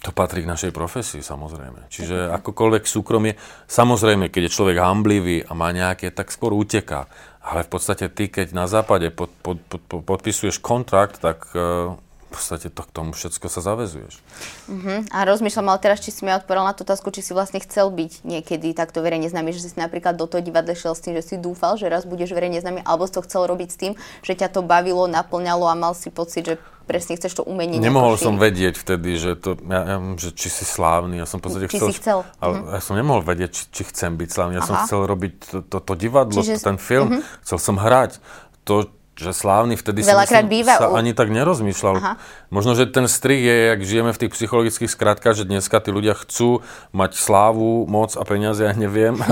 To 0.00 0.16
patrí 0.16 0.42
k 0.42 0.50
našej 0.50 0.72
profesii, 0.72 1.20
samozrejme. 1.20 1.92
Čiže 1.92 2.32
akokoľvek 2.40 2.88
súkromie, 2.88 3.36
samozrejme, 3.68 4.32
keď 4.32 4.48
je 4.48 4.54
človek 4.56 4.80
hamblivý 4.80 5.44
a 5.44 5.52
má 5.52 5.68
nejaké, 5.76 6.08
tak 6.08 6.32
skôr 6.32 6.56
uteká. 6.56 7.04
Ale 7.44 7.68
v 7.68 7.70
podstate 7.76 8.08
ty, 8.08 8.32
keď 8.32 8.56
na 8.56 8.64
západe 8.64 9.12
pod, 9.12 9.28
pod, 9.44 9.60
pod, 9.68 9.84
podpisuješ 10.00 10.56
kontrakt, 10.64 11.20
tak 11.20 11.52
uh, 11.52 12.00
v 12.30 12.38
podstate 12.38 12.70
to 12.70 12.86
k 12.86 12.90
tomu 12.94 13.10
všetko 13.10 13.50
sa 13.50 13.58
zavezuješ. 13.58 14.22
Uh-huh. 14.70 15.02
A 15.10 15.26
rozmýšľam, 15.26 15.74
ale 15.74 15.82
teraz, 15.82 15.98
či 15.98 16.14
si 16.14 16.22
mi 16.22 16.30
odpovedal 16.30 16.62
na 16.62 16.78
tú 16.78 16.86
otázku, 16.86 17.10
či 17.10 17.26
si 17.26 17.34
vlastne 17.34 17.58
chcel 17.58 17.90
byť 17.90 18.22
niekedy 18.22 18.70
takto 18.70 19.02
verejne 19.02 19.26
známy, 19.26 19.50
že 19.50 19.66
si 19.66 19.74
napríklad 19.74 20.14
do 20.14 20.30
toho 20.30 20.38
divadla 20.38 20.78
šiel 20.78 20.94
s 20.94 21.02
tým, 21.02 21.18
že 21.18 21.26
si 21.26 21.34
dúfal, 21.42 21.74
že 21.74 21.90
raz 21.90 22.06
budeš 22.06 22.30
verejne 22.30 22.62
známy, 22.62 22.86
alebo 22.86 23.10
si 23.10 23.18
to 23.18 23.26
chcel 23.26 23.50
robiť 23.50 23.68
s 23.74 23.76
tým, 23.82 23.92
že 24.22 24.38
ťa 24.38 24.54
to 24.54 24.62
bavilo, 24.62 25.10
naplňalo 25.10 25.66
a 25.66 25.74
mal 25.74 25.98
si 25.98 26.14
pocit, 26.14 26.46
že 26.46 26.54
presne 26.86 27.18
chceš 27.18 27.38
to 27.38 27.42
umenie. 27.42 27.82
Nemohol 27.82 28.14
som 28.14 28.38
vedieť 28.38 28.78
vtedy, 28.78 29.18
že, 29.18 29.34
to, 29.34 29.58
ja, 29.66 29.82
ja, 29.94 29.96
že 30.18 30.30
či 30.34 30.50
si 30.50 30.62
slávny. 30.62 31.18
Ja 31.18 31.26
som 31.26 31.42
v 31.42 31.50
podstate 31.50 31.66
či 31.66 31.78
chcel, 31.78 31.88
si 31.90 31.98
chcel. 31.98 32.18
Ale 32.38 32.54
uh-huh. 32.62 32.74
ja 32.74 32.80
som 32.82 32.94
nemohol 32.98 33.22
vedieť, 33.22 33.50
či, 33.50 33.62
či 33.70 33.82
chcem 33.90 34.14
byť 34.18 34.28
slávny. 34.30 34.54
Ja 34.58 34.62
Aha. 34.62 34.70
som 34.70 34.76
chcel 34.86 35.06
robiť 35.06 35.32
to, 35.38 35.58
to, 35.66 35.78
to 35.82 35.94
divadlo, 35.94 36.42
Čiže... 36.42 36.62
ten 36.62 36.78
film. 36.78 37.22
Uh-huh. 37.22 37.42
Chcel 37.46 37.58
som 37.58 37.76
hrať. 37.78 38.18
To, 38.66 38.90
že 39.20 39.36
slávny 39.36 39.76
vtedy 39.76 40.00
si 40.00 40.08
myslím, 40.08 40.48
býva 40.48 40.80
sa 40.80 40.88
u... 40.88 40.96
ani 40.96 41.12
tak 41.12 41.28
nerozmýšľal. 41.28 41.94
Aha. 42.00 42.12
Možno, 42.48 42.72
že 42.72 42.88
ten 42.88 43.04
strih 43.04 43.44
je, 43.44 43.56
jak 43.76 43.80
žijeme 43.84 44.10
v 44.16 44.18
tých 44.24 44.32
psychologických 44.32 44.88
skratkách, 44.88 45.36
že 45.36 45.44
dneska 45.44 45.76
tí 45.84 45.92
ľudia 45.92 46.16
chcú 46.16 46.64
mať 46.96 47.20
slávu, 47.20 47.84
moc 47.84 48.16
a 48.16 48.24
peniaze, 48.24 48.64
ja 48.64 48.72
neviem. 48.72 49.20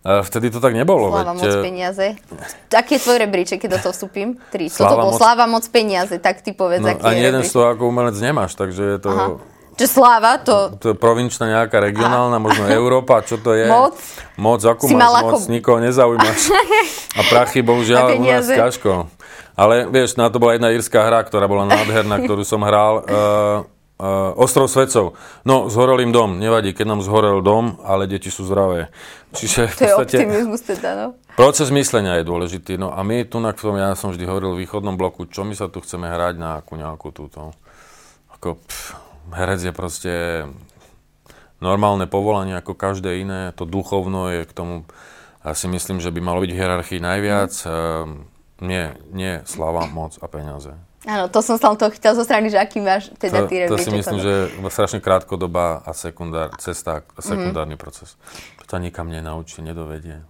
Vtedy 0.00 0.48
to 0.48 0.64
tak 0.64 0.72
nebolo. 0.72 1.12
Sláva, 1.12 1.36
veď... 1.36 1.40
moc, 1.44 1.52
e, 1.52 1.60
peniaze. 1.60 2.06
Aký 2.72 2.96
je 2.96 3.00
tvoj 3.04 3.16
rebríček, 3.20 3.60
keď 3.60 3.70
do 3.76 3.78
toho 3.84 3.92
vstúpim? 3.92 4.40
Tri. 4.48 4.72
Sláva, 4.72 4.96
Toto 4.96 4.96
bol 4.96 5.12
moc... 5.12 5.20
Sláva, 5.20 5.44
moc, 5.44 5.64
peniaze. 5.68 6.16
Tak 6.16 6.40
ty 6.40 6.56
povedz, 6.56 6.80
no, 6.80 6.96
aký 6.96 7.04
Ani 7.04 7.20
jeden 7.20 7.44
z 7.44 7.52
toho 7.52 7.68
ako 7.68 7.92
umelec 7.92 8.16
nemáš, 8.16 8.56
takže 8.56 8.96
je 8.96 8.98
to... 9.00 9.12
Aha. 9.12 9.28
Čo 9.80 9.86
sláva, 9.88 10.36
to... 10.44 10.76
To 10.76 10.92
je 10.92 10.96
provinčná 10.96 11.48
nejaká 11.48 11.80
regionálna, 11.80 12.36
Aha. 12.36 12.44
možno 12.44 12.68
Európa, 12.68 13.24
čo 13.24 13.40
to 13.40 13.56
je? 13.56 13.64
Moc? 13.64 13.96
Moc, 14.36 14.60
akú 14.60 14.84
si 14.84 14.92
máš 14.92 15.24
moc, 15.24 15.40
ako... 15.40 15.48
nikoho 15.48 15.78
nezaujímaš. 15.80 16.52
A 17.18 17.20
prachy, 17.32 17.64
bohužiaľ, 17.64 18.20
u 18.20 18.28
nás 18.28 18.44
ťažko. 18.44 19.08
Ale 19.56 19.88
vieš, 19.88 20.20
na 20.20 20.28
to 20.28 20.36
bola 20.36 20.60
jedna 20.60 20.68
írska 20.68 21.00
hra, 21.00 21.24
ktorá 21.24 21.48
bola 21.48 21.64
nádherná, 21.64 22.20
ktorú 22.20 22.44
som 22.44 22.60
hral. 22.60 23.08
Uh, 23.08 23.80
Uh, 24.00 24.32
ostrov 24.40 24.64
svedcov. 24.72 25.12
No, 25.44 25.68
zhorel 25.68 26.00
im 26.00 26.08
dom. 26.08 26.40
Nevadí, 26.40 26.72
keď 26.72 26.88
nám 26.88 27.04
zhorel 27.04 27.44
dom, 27.44 27.76
ale 27.84 28.08
deti 28.08 28.32
sú 28.32 28.48
zdravé. 28.48 28.88
Čiže 29.36 29.68
v 29.68 29.76
podstate, 29.76 29.76
to 29.76 29.84
je 29.84 30.24
optimizmus 30.24 30.60
teda, 30.64 30.90
no. 30.96 31.06
Proces 31.36 31.68
myslenia 31.68 32.16
je 32.16 32.24
dôležitý. 32.24 32.80
No 32.80 32.96
a 32.96 33.04
my 33.04 33.28
tu 33.28 33.44
na 33.44 33.52
tom, 33.52 33.76
ja 33.76 33.92
som 33.92 34.08
vždy 34.08 34.24
hovoril 34.24 34.56
v 34.56 34.64
východnom 34.64 34.96
bloku, 34.96 35.28
čo 35.28 35.44
my 35.44 35.52
sa 35.52 35.68
tu 35.68 35.84
chceme 35.84 36.08
hrať 36.08 36.40
na 36.40 36.64
akú 36.64 36.80
nejakú 36.80 37.12
túto. 37.12 37.52
Ako, 38.32 38.56
pff, 38.56 38.96
herec 39.34 39.60
je 39.62 39.72
proste 39.72 40.12
normálne 41.60 42.08
povolanie 42.08 42.56
ako 42.56 42.72
každé 42.74 43.20
iné. 43.20 43.52
To 43.60 43.68
duchovno 43.68 44.32
je 44.32 44.42
k 44.48 44.52
tomu, 44.52 44.88
ja 45.44 45.52
si 45.52 45.68
myslím, 45.68 46.00
že 46.00 46.10
by 46.10 46.20
malo 46.24 46.40
byť 46.40 46.50
v 46.52 46.58
hierarchii 46.58 47.00
najviac. 47.00 47.52
Mm. 47.52 47.70
Uh, 47.70 48.06
nie, 48.60 48.84
nie 49.12 49.40
slava, 49.48 49.88
moc 49.88 50.20
a 50.20 50.26
peniaze. 50.28 50.76
Áno, 51.08 51.32
to 51.32 51.40
som 51.40 51.56
sa 51.56 51.72
to 51.72 51.88
chytal 51.88 52.12
zo 52.12 52.28
strany, 52.28 52.52
že 52.52 52.60
aký 52.60 52.84
máš 52.84 53.08
teda 53.16 53.48
ty 53.48 53.64
To, 53.64 53.80
to 53.80 53.88
si 53.88 53.88
myslím, 53.88 54.20
že 54.20 54.52
strašne 54.68 55.00
krátkodoba 55.00 55.80
a 55.80 55.96
sekundár, 55.96 56.52
cesta, 56.60 57.00
sekundárny 57.16 57.76
mm. 57.76 57.80
proces. 57.80 58.20
To 58.68 58.76
nikam 58.76 59.08
nenaučí, 59.08 59.64
nedovedie. 59.64 60.20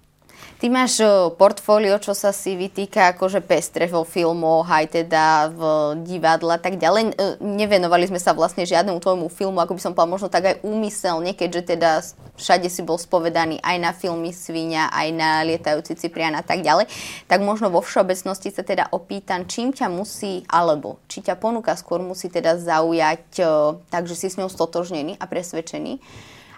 Ty 0.61 0.69
máš 0.69 1.01
portfólio, 1.41 1.97
čo 2.05 2.13
sa 2.13 2.37
si 2.37 2.53
vytýka 2.53 3.17
akože 3.17 3.41
pestre 3.41 3.89
vo 3.89 4.05
filmoch, 4.05 4.69
aj 4.69 4.93
teda 4.93 5.49
v 5.49 5.61
divadle 6.05 6.53
tak 6.61 6.77
ďalej. 6.77 7.17
E, 7.17 7.41
nevenovali 7.41 8.05
sme 8.05 8.21
sa 8.21 8.37
vlastne 8.37 8.69
žiadnemu 8.69 9.01
tvojmu 9.01 9.33
filmu, 9.33 9.57
ako 9.57 9.73
by 9.73 9.81
som 9.81 9.97
povedal, 9.97 10.13
možno 10.13 10.29
tak 10.29 10.45
aj 10.45 10.57
úmyselne, 10.61 11.33
keďže 11.33 11.63
teda 11.65 12.05
všade 12.37 12.69
si 12.69 12.85
bol 12.85 13.01
spovedaný 13.01 13.57
aj 13.65 13.77
na 13.81 13.97
filmy 13.97 14.37
Svíňa, 14.37 14.93
aj 14.93 15.09
na 15.17 15.41
Lietajúci 15.49 15.97
Ciprian 15.97 16.37
a 16.37 16.45
tak 16.45 16.61
ďalej. 16.61 16.93
Tak 17.25 17.41
možno 17.41 17.73
vo 17.73 17.81
všeobecnosti 17.81 18.53
sa 18.53 18.61
teda 18.61 18.93
opýtam, 18.93 19.49
čím 19.49 19.73
ťa 19.73 19.89
musí, 19.89 20.45
alebo 20.45 21.01
či 21.09 21.25
ťa 21.25 21.41
ponuka 21.41 21.73
skôr 21.73 22.05
musí 22.05 22.29
teda 22.29 22.61
zaujať, 22.61 23.49
takže 23.89 24.13
si 24.13 24.29
s 24.29 24.37
ňou 24.37 24.53
stotožnený 24.53 25.17
a 25.17 25.25
presvedčený 25.25 26.05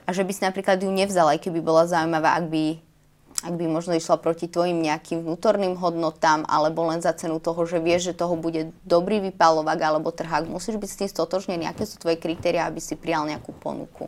a 0.02 0.10
že 0.10 0.26
by 0.26 0.32
si 0.34 0.42
napríklad 0.42 0.82
ju 0.82 0.90
nevzal, 0.90 1.30
aj 1.30 1.38
keby 1.38 1.62
bola 1.62 1.86
zaujímavá, 1.86 2.34
ak 2.34 2.50
by 2.50 2.82
ak 3.42 3.58
by 3.58 3.66
možno 3.66 3.98
išla 3.98 4.22
proti 4.22 4.46
tvojim 4.46 4.78
nejakým 4.78 5.26
vnútorným 5.26 5.74
hodnotám, 5.74 6.46
alebo 6.46 6.86
len 6.86 7.02
za 7.02 7.10
cenu 7.10 7.42
toho, 7.42 7.66
že 7.66 7.82
vieš, 7.82 8.14
že 8.14 8.18
toho 8.22 8.38
bude 8.38 8.70
dobrý 8.86 9.18
vypalovák 9.18 9.80
alebo 9.82 10.14
trhák. 10.14 10.46
Musíš 10.46 10.78
byť 10.78 10.88
s 10.90 10.98
tým 11.02 11.10
stotožnený. 11.10 11.66
Aké 11.66 11.82
sú 11.82 11.98
tvoje 11.98 12.22
kritéria, 12.22 12.70
aby 12.70 12.78
si 12.78 12.94
prijal 12.94 13.26
nejakú 13.26 13.50
ponuku? 13.58 14.06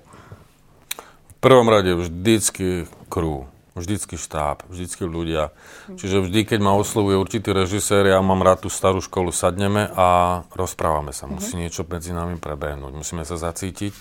V 1.35 1.39
prvom 1.43 1.67
rade 1.67 1.93
vždycky 1.99 2.87
krú, 3.11 3.51
vždycky 3.75 4.15
štáb, 4.15 4.63
vždycky 4.71 5.03
ľudia. 5.03 5.51
Hm. 5.91 5.99
Čiže 5.99 6.17
vždy, 6.31 6.41
keď 6.47 6.59
ma 6.63 6.79
oslovuje 6.79 7.19
určitý 7.19 7.51
režisér, 7.51 8.07
ja 8.15 8.23
mám 8.23 8.41
rád 8.41 8.65
tú 8.65 8.71
starú 8.71 9.03
školu, 9.03 9.35
sadneme 9.35 9.91
a 9.99 10.41
rozprávame 10.55 11.11
sa. 11.11 11.27
Musí 11.27 11.59
hm. 11.59 11.61
niečo 11.67 11.83
medzi 11.83 12.15
nami 12.15 12.39
prebehnúť, 12.39 12.95
musíme 12.95 13.27
sa 13.27 13.35
zacítiť. 13.35 13.93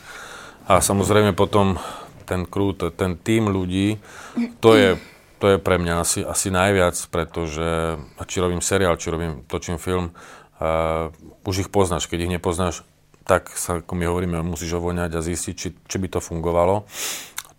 A 0.70 0.80
samozrejme 0.80 1.36
potom 1.36 1.76
ten 2.24 2.48
krút, 2.48 2.88
ten 2.96 3.20
tým 3.20 3.52
ľudí, 3.52 4.00
to 4.64 4.80
je 4.80 4.96
to 5.44 5.52
je 5.52 5.58
pre 5.60 5.76
mňa 5.76 6.00
asi, 6.00 6.24
asi 6.24 6.48
najviac, 6.48 6.96
pretože 7.12 8.00
či 8.32 8.40
robím 8.40 8.64
seriál, 8.64 8.96
či 8.96 9.12
robím, 9.12 9.44
točím 9.44 9.76
film, 9.76 10.16
uh, 10.16 11.12
už 11.44 11.68
ich 11.68 11.70
poznáš. 11.70 12.08
Keď 12.08 12.20
ich 12.24 12.32
nepoznáš, 12.40 12.88
tak 13.28 13.52
sa, 13.52 13.84
ako 13.84 13.92
my 13.92 14.08
hovoríme, 14.08 14.40
musíš 14.40 14.80
ovoňať 14.80 15.20
a 15.20 15.20
zistiť, 15.20 15.56
či, 15.60 15.76
či 15.76 15.98
by 16.00 16.08
to 16.08 16.24
fungovalo. 16.24 16.88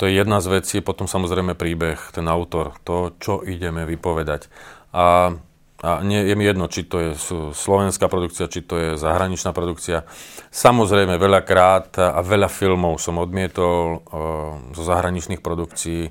To 0.00 0.08
je 0.08 0.16
jedna 0.16 0.40
z 0.40 0.48
vecí, 0.48 0.80
potom 0.80 1.04
samozrejme 1.04 1.52
príbeh, 1.52 2.00
ten 2.08 2.24
autor, 2.24 2.72
to, 2.88 3.12
čo 3.20 3.44
ideme 3.44 3.84
vypovedať. 3.84 4.48
A, 4.96 5.36
a 5.84 5.90
nie, 6.00 6.24
je 6.24 6.34
mi 6.40 6.48
jedno, 6.48 6.72
či 6.72 6.88
to 6.88 7.04
je 7.04 7.10
slovenská 7.52 8.08
produkcia, 8.08 8.48
či 8.48 8.64
to 8.64 8.80
je 8.80 8.88
zahraničná 8.96 9.52
produkcia. 9.52 10.08
Samozrejme, 10.48 11.20
veľakrát 11.20 12.00
a 12.00 12.20
veľa 12.24 12.48
filmov 12.48 12.96
som 12.96 13.20
odmietol 13.20 14.00
uh, 14.00 14.72
zo 14.72 14.82
zahraničných 14.88 15.44
produkcií 15.44 16.08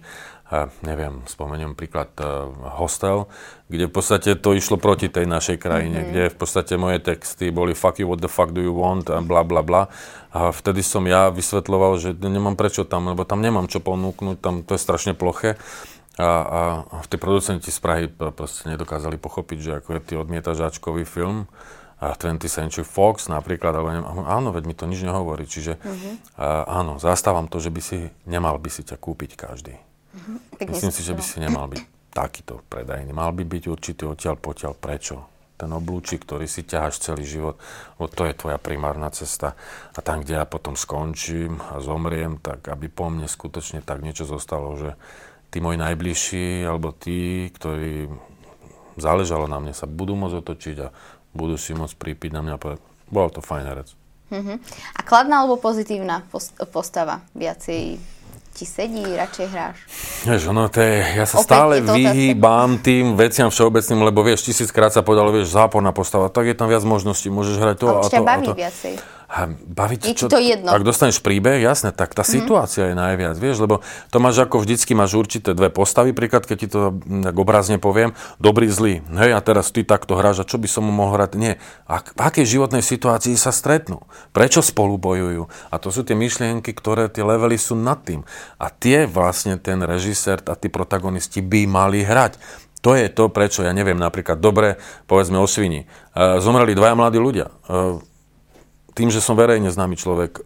neviem, 0.86 1.26
spomeniem 1.26 1.74
príklad 1.74 2.14
uh, 2.22 2.46
Hostel, 2.78 3.26
kde 3.72 3.90
v 3.90 3.94
podstate 3.94 4.38
to 4.38 4.54
išlo 4.54 4.78
proti 4.78 5.10
tej 5.10 5.26
našej 5.26 5.58
krajine, 5.58 6.06
mm-hmm. 6.06 6.12
kde 6.14 6.24
v 6.30 6.38
podstate 6.38 6.74
moje 6.78 7.02
texty 7.02 7.50
boli 7.50 7.74
fuck 7.74 7.98
you, 7.98 8.06
what 8.06 8.22
the 8.22 8.30
fuck 8.30 8.54
do 8.54 8.62
you 8.62 8.76
want 8.76 9.10
a 9.10 9.18
bla 9.26 9.42
bla 9.42 9.66
bla. 9.66 9.90
A 10.30 10.54
vtedy 10.54 10.86
som 10.86 11.02
ja 11.10 11.34
vysvetloval, 11.34 11.98
že 11.98 12.14
nemám 12.14 12.54
prečo 12.54 12.86
tam, 12.86 13.10
lebo 13.10 13.26
tam 13.26 13.42
nemám 13.42 13.66
čo 13.66 13.82
ponúknuť, 13.82 14.38
tam 14.38 14.62
to 14.62 14.78
je 14.78 14.82
strašne 14.82 15.18
ploché. 15.18 15.58
A, 16.22 16.30
a, 16.30 16.62
tí 17.10 17.18
producenti 17.18 17.74
z 17.74 17.80
Prahy 17.82 18.06
proste 18.06 18.70
nedokázali 18.70 19.18
pochopiť, 19.18 19.58
že 19.58 19.72
ako 19.82 19.90
je 19.98 20.02
ty 20.06 20.14
odmietaš 20.14 20.62
film, 21.10 21.50
a 22.04 22.20
20th 22.20 22.52
Century 22.52 22.84
Fox 22.84 23.32
napríklad, 23.32 23.72
ale 23.80 23.96
neviem, 23.96 24.28
áno, 24.28 24.52
veď 24.52 24.64
mi 24.68 24.76
to 24.76 24.84
nič 24.84 25.08
nehovorí. 25.08 25.48
Čiže 25.48 25.80
a, 26.36 26.68
áno, 26.68 27.00
zastávam 27.00 27.48
to, 27.48 27.64
že 27.64 27.72
by 27.72 27.82
si, 27.82 28.12
nemal 28.28 28.60
by 28.60 28.68
si 28.68 28.84
ťa 28.84 29.00
kúpiť 29.00 29.40
každý. 29.40 29.80
Mm-hmm. 30.14 30.70
Myslím 30.70 30.94
si, 30.94 31.02
že 31.02 31.18
by 31.18 31.24
si 31.26 31.38
nemal 31.42 31.66
byť 31.74 31.82
takýto 32.14 32.62
predajný. 32.70 33.10
Mal 33.10 33.34
by 33.34 33.44
byť 33.44 33.64
určitý 33.66 34.04
odtiaľ 34.06 34.38
potiaľ. 34.38 34.78
Prečo? 34.78 35.16
Ten 35.58 35.70
oblúčik, 35.70 36.26
ktorý 36.26 36.50
si 36.50 36.66
ťaháš 36.66 37.02
celý 37.02 37.26
život, 37.26 37.62
o 38.02 38.10
to 38.10 38.26
je 38.26 38.34
tvoja 38.34 38.58
primárna 38.58 39.10
cesta. 39.14 39.54
A 39.94 40.00
tam, 40.02 40.22
kde 40.22 40.42
ja 40.42 40.46
potom 40.50 40.74
skončím 40.74 41.62
a 41.62 41.78
zomriem, 41.82 42.42
tak 42.42 42.70
aby 42.70 42.90
po 42.90 43.10
mne 43.10 43.30
skutočne 43.30 43.86
tak 43.86 44.02
niečo 44.02 44.26
zostalo, 44.26 44.74
že 44.78 44.98
tí 45.54 45.62
moji 45.62 45.78
najbližší, 45.78 46.66
alebo 46.66 46.90
tí, 46.94 47.54
ktorí 47.54 48.10
záležalo 48.98 49.46
na 49.46 49.62
mne, 49.62 49.74
sa 49.78 49.86
budú 49.86 50.18
môcť 50.18 50.38
otočiť 50.42 50.78
a 50.82 50.90
budú 51.38 51.58
si 51.58 51.78
môcť 51.78 51.96
prípiť 51.98 52.34
na 52.34 52.42
mňa 52.42 52.54
a 52.58 52.62
povedať, 52.62 52.82
bol 53.14 53.30
to 53.30 53.42
fajn 53.42 53.64
herec. 53.66 53.90
Uh-huh. 54.34 54.58
A 54.98 55.00
kladná 55.06 55.46
alebo 55.46 55.62
pozitívna 55.62 56.26
postava? 56.74 57.22
Viacej 57.38 58.02
ti 58.54 58.70
sedí, 58.70 59.02
radšej 59.02 59.48
hráš? 59.50 59.78
Vieš, 60.30 60.42
ono, 60.54 60.70
to 60.70 60.80
je, 60.80 60.94
ja 61.18 61.26
sa 61.26 61.42
Opäť 61.42 61.48
stále 61.50 61.74
vyhýbam 61.82 62.78
tým 62.78 63.18
veciam 63.18 63.50
všeobecným, 63.50 64.06
lebo 64.06 64.22
vieš, 64.22 64.46
tisíckrát 64.46 64.94
sa 64.94 65.02
povedalo, 65.02 65.34
vieš, 65.34 65.58
záporná 65.58 65.90
postava, 65.90 66.30
tak 66.30 66.54
je 66.54 66.56
tam 66.56 66.70
viac 66.70 66.86
možností, 66.86 67.34
môžeš 67.34 67.58
hrať 67.58 67.76
to 67.82 67.86
a, 67.90 67.94
a 67.98 68.10
to. 68.14 68.22
baví 68.22 68.48
a 68.48 68.54
to. 68.54 68.54
viacej. 68.54 68.94
A 69.34 69.50
baviť, 69.50 70.14
je 70.14 70.14
čo, 70.14 70.30
to 70.30 70.38
jedno. 70.38 70.70
Ak 70.70 70.86
dostaneš 70.86 71.18
príbeh, 71.26 71.58
jasne, 71.58 71.90
tak 71.90 72.14
tá 72.14 72.22
mm-hmm. 72.22 72.38
situácia 72.38 72.94
je 72.94 72.96
najviac, 72.96 73.34
vieš, 73.42 73.66
lebo 73.66 73.82
to 74.14 74.22
máš 74.22 74.46
ako 74.46 74.62
vždycky, 74.62 74.94
máš 74.94 75.18
určité 75.18 75.58
dve 75.58 75.74
postavy, 75.74 76.14
príklad, 76.14 76.46
keď 76.46 76.58
ti 76.62 76.70
to 76.70 76.94
tak 77.02 77.34
obrazne 77.34 77.82
poviem, 77.82 78.14
dobrý, 78.38 78.70
zlý, 78.70 79.02
hej, 79.02 79.34
a 79.34 79.42
teraz 79.42 79.74
ty 79.74 79.82
takto 79.82 80.14
hráš, 80.14 80.46
a 80.46 80.50
čo 80.50 80.62
by 80.62 80.70
som 80.70 80.86
mu 80.86 80.94
mohol 80.94 81.18
hrať? 81.18 81.34
Nie. 81.34 81.58
A 81.90 82.06
v 82.06 82.22
akej 82.22 82.46
životnej 82.46 82.86
situácii 82.86 83.34
sa 83.34 83.50
stretnú? 83.50 84.06
Prečo 84.38 84.62
spolu 84.62 85.02
bojujú? 85.02 85.50
A 85.74 85.82
to 85.82 85.90
sú 85.90 86.06
tie 86.06 86.14
myšlienky, 86.14 86.70
ktoré 86.70 87.10
tie 87.10 87.26
levely 87.26 87.58
sú 87.58 87.74
nad 87.74 88.06
tým. 88.06 88.22
A 88.62 88.70
tie 88.70 89.10
vlastne 89.10 89.58
ten 89.58 89.82
režisér 89.82 90.46
a 90.46 90.54
tí 90.54 90.70
protagonisti 90.70 91.42
by 91.42 91.66
mali 91.66 92.06
hrať. 92.06 92.38
To 92.86 92.94
je 92.94 93.10
to, 93.10 93.32
prečo, 93.34 93.64
ja 93.66 93.74
neviem, 93.74 93.96
napríklad, 93.96 94.44
dobre, 94.44 94.76
povedzme 95.08 95.40
o 95.40 95.48
svini. 95.48 95.88
E, 95.88 96.38
zomreli 96.44 96.76
dvaja 96.76 97.00
mladí 97.00 97.16
ľudia. 97.16 97.48
E, 97.48 98.13
tým, 98.94 99.10
že 99.10 99.22
som 99.22 99.34
verejne 99.34 99.74
známy 99.74 99.98
človek, 99.98 100.32
e, 100.38 100.42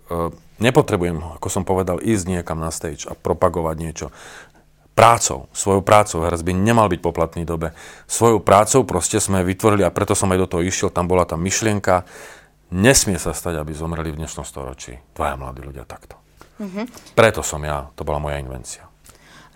nepotrebujem, 0.64 1.40
ako 1.40 1.48
som 1.52 1.64
povedal, 1.68 2.00
ísť 2.00 2.40
niekam 2.40 2.60
na 2.60 2.72
stage 2.72 3.06
a 3.08 3.14
propagovať 3.14 3.76
niečo. 3.78 4.08
Prácou, 4.98 5.46
svojou 5.54 5.86
prácou, 5.86 6.26
herec 6.26 6.42
by 6.42 6.58
nemal 6.58 6.90
byť 6.90 7.02
poplatný 7.04 7.46
dobe. 7.46 7.78
Svojou 8.10 8.42
prácou 8.42 8.82
proste 8.82 9.22
sme 9.22 9.46
vytvorili 9.46 9.86
a 9.86 9.94
preto 9.94 10.18
som 10.18 10.34
aj 10.34 10.42
do 10.42 10.48
toho 10.58 10.66
išiel, 10.66 10.90
tam 10.90 11.06
bola 11.06 11.28
tá 11.28 11.38
myšlienka, 11.38 12.08
nesmie 12.74 13.22
sa 13.22 13.36
stať, 13.36 13.62
aby 13.62 13.78
zomreli 13.78 14.10
v 14.10 14.26
dnešnom 14.26 14.48
storočí 14.48 14.98
dvaja 15.14 15.38
mladí 15.38 15.62
ľudia 15.62 15.86
takto. 15.86 16.18
Mm-hmm. 16.58 17.14
Preto 17.14 17.46
som 17.46 17.62
ja, 17.62 17.94
to 17.94 18.02
bola 18.02 18.18
moja 18.18 18.42
invencia. 18.42 18.87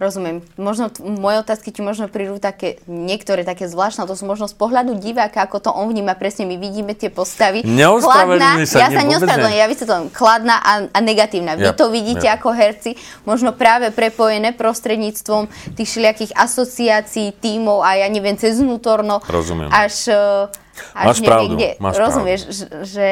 Rozumiem. 0.01 0.41
Možno 0.57 0.89
t- 0.89 1.05
moje 1.05 1.45
otázky 1.45 1.69
ti 1.69 1.85
možno 1.85 2.09
prídu 2.09 2.41
také, 2.41 2.81
niektoré 2.89 3.45
také 3.45 3.69
zvláštne, 3.69 4.09
to 4.09 4.17
sú 4.17 4.25
možno 4.25 4.49
z 4.49 4.57
pohľadu 4.57 4.97
diváka, 4.97 5.45
ako 5.45 5.61
to 5.61 5.69
on 5.69 5.93
vníma 5.93 6.17
presne. 6.17 6.49
My 6.49 6.57
vidíme 6.57 6.97
tie 6.97 7.13
postavy. 7.13 7.61
Kladná, 7.61 8.65
sa, 8.65 8.81
ja 8.81 8.89
sa 8.89 9.05
neospravedlňujem, 9.05 9.61
ja 9.61 9.69
vysvetľujem, 9.69 10.05
kladná 10.09 10.57
a, 10.57 10.89
a 10.89 10.99
negatívna. 11.05 11.53
Vy 11.53 11.69
ja, 11.69 11.77
to 11.77 11.93
vidíte 11.93 12.25
ja. 12.25 12.41
ako 12.41 12.49
herci, 12.49 12.97
možno 13.29 13.53
práve 13.53 13.93
prepojené 13.93 14.57
prostredníctvom 14.57 15.45
tých 15.77 15.87
všelijakých 15.93 16.33
asociácií, 16.33 17.37
tímov 17.37 17.85
a 17.85 18.01
ja 18.01 18.09
neviem, 18.09 18.33
cez 18.41 18.57
vnútorno. 18.57 19.21
Rozumiem. 19.29 19.69
Až, 19.69 20.09
eh, 20.09 20.97
až 20.97 21.05
máš 21.13 21.19
pravdu, 21.21 21.53
kde, 21.61 21.69
máš 21.77 21.93
rozumieš, 22.01 22.41
pravdu. 22.49 22.89
že 22.89 23.07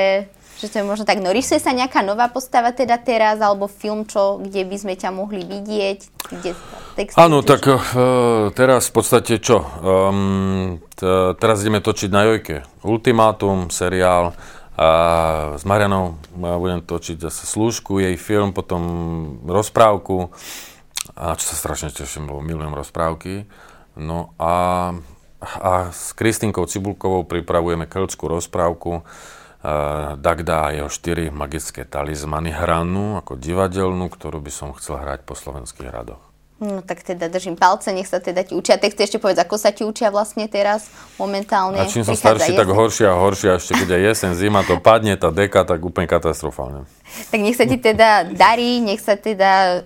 že 0.59 0.67
to 0.67 0.83
je 0.83 0.85
možno 0.85 1.07
tak. 1.07 1.23
No 1.23 1.31
rysuje 1.31 1.63
sa 1.63 1.71
nejaká 1.71 2.03
nová 2.03 2.27
postava 2.27 2.75
teda 2.75 2.99
teraz, 2.99 3.39
alebo 3.39 3.71
film, 3.71 4.03
čo, 4.03 4.43
kde 4.43 4.67
by 4.67 4.75
sme 4.75 4.93
ťa 4.99 5.09
mohli 5.15 5.47
vidieť? 5.47 5.99
Kde 6.35 6.51
Áno, 7.15 7.39
tak 7.47 7.63
uh, 7.63 7.79
teraz 8.51 8.91
v 8.91 8.93
podstate 8.99 9.39
čo? 9.39 9.63
Um, 9.63 10.83
t- 10.99 11.31
teraz 11.39 11.63
ideme 11.63 11.79
točiť 11.79 12.11
na 12.11 12.27
Jojke. 12.27 12.67
Ultimátum, 12.83 13.71
seriál. 13.71 14.35
A 14.79 14.87
s 15.59 15.67
Marianou 15.67 16.19
budem 16.35 16.79
točiť 16.79 17.19
zase 17.19 17.43
slúžku, 17.47 17.99
jej 17.99 18.15
film, 18.15 18.55
potom 18.55 18.83
rozprávku. 19.43 20.31
A 21.15 21.35
čo 21.35 21.51
sa 21.51 21.55
strašne 21.55 21.91
teším, 21.91 22.31
lebo 22.31 22.39
milujem 22.39 22.71
rozprávky. 22.71 23.43
No 23.99 24.31
a, 24.39 24.95
a 25.43 25.71
s 25.91 26.15
Kristinkou 26.15 26.63
Cibulkovou 26.63 27.27
pripravujeme 27.27 27.91
keľskú 27.91 28.31
rozprávku 28.31 29.03
Dagda 30.19 30.71
a 30.71 30.71
jeho 30.71 30.87
štyri 30.87 31.27
magické 31.27 31.83
talizmany 31.83 32.47
hranú 32.55 33.19
ako 33.19 33.35
divadelnú, 33.35 34.07
ktorú 34.07 34.39
by 34.39 34.51
som 34.55 34.71
chcel 34.71 35.03
hrať 35.03 35.27
po 35.27 35.35
slovenských 35.35 35.91
radoch. 35.91 36.23
No 36.59 36.83
tak 36.83 37.07
teda 37.07 37.31
držím 37.31 37.55
palce, 37.55 37.95
nech 37.95 38.07
sa 38.07 38.19
teda 38.19 38.43
ti 38.43 38.51
učia. 38.51 38.75
Texty 38.75 39.07
ešte 39.07 39.15
povedz, 39.15 39.39
ako 39.39 39.55
sa 39.55 39.71
ti 39.71 39.87
učia 39.87 40.11
vlastne 40.11 40.43
teraz 40.51 40.91
momentálne? 41.15 41.79
A 41.79 41.87
čím 41.87 42.03
som 42.03 42.19
starší, 42.19 42.51
jesen. 42.51 42.59
tak 42.59 42.67
horšie 42.71 43.07
a 43.07 43.15
horšie. 43.15 43.47
A 43.51 43.55
ešte 43.55 43.79
keď 43.79 43.87
je 43.95 43.99
jesen, 44.11 44.31
zima, 44.35 44.67
to 44.67 44.75
padne, 44.75 45.15
tá 45.15 45.31
deka, 45.31 45.63
tak 45.63 45.79
úplne 45.79 46.11
katastrofálne. 46.11 46.83
Tak 47.31 47.39
nech 47.39 47.55
sa 47.55 47.63
ti 47.63 47.79
teda 47.79 48.27
darí, 48.35 48.83
nech 48.83 48.99
sa 48.99 49.15
teda 49.15 49.83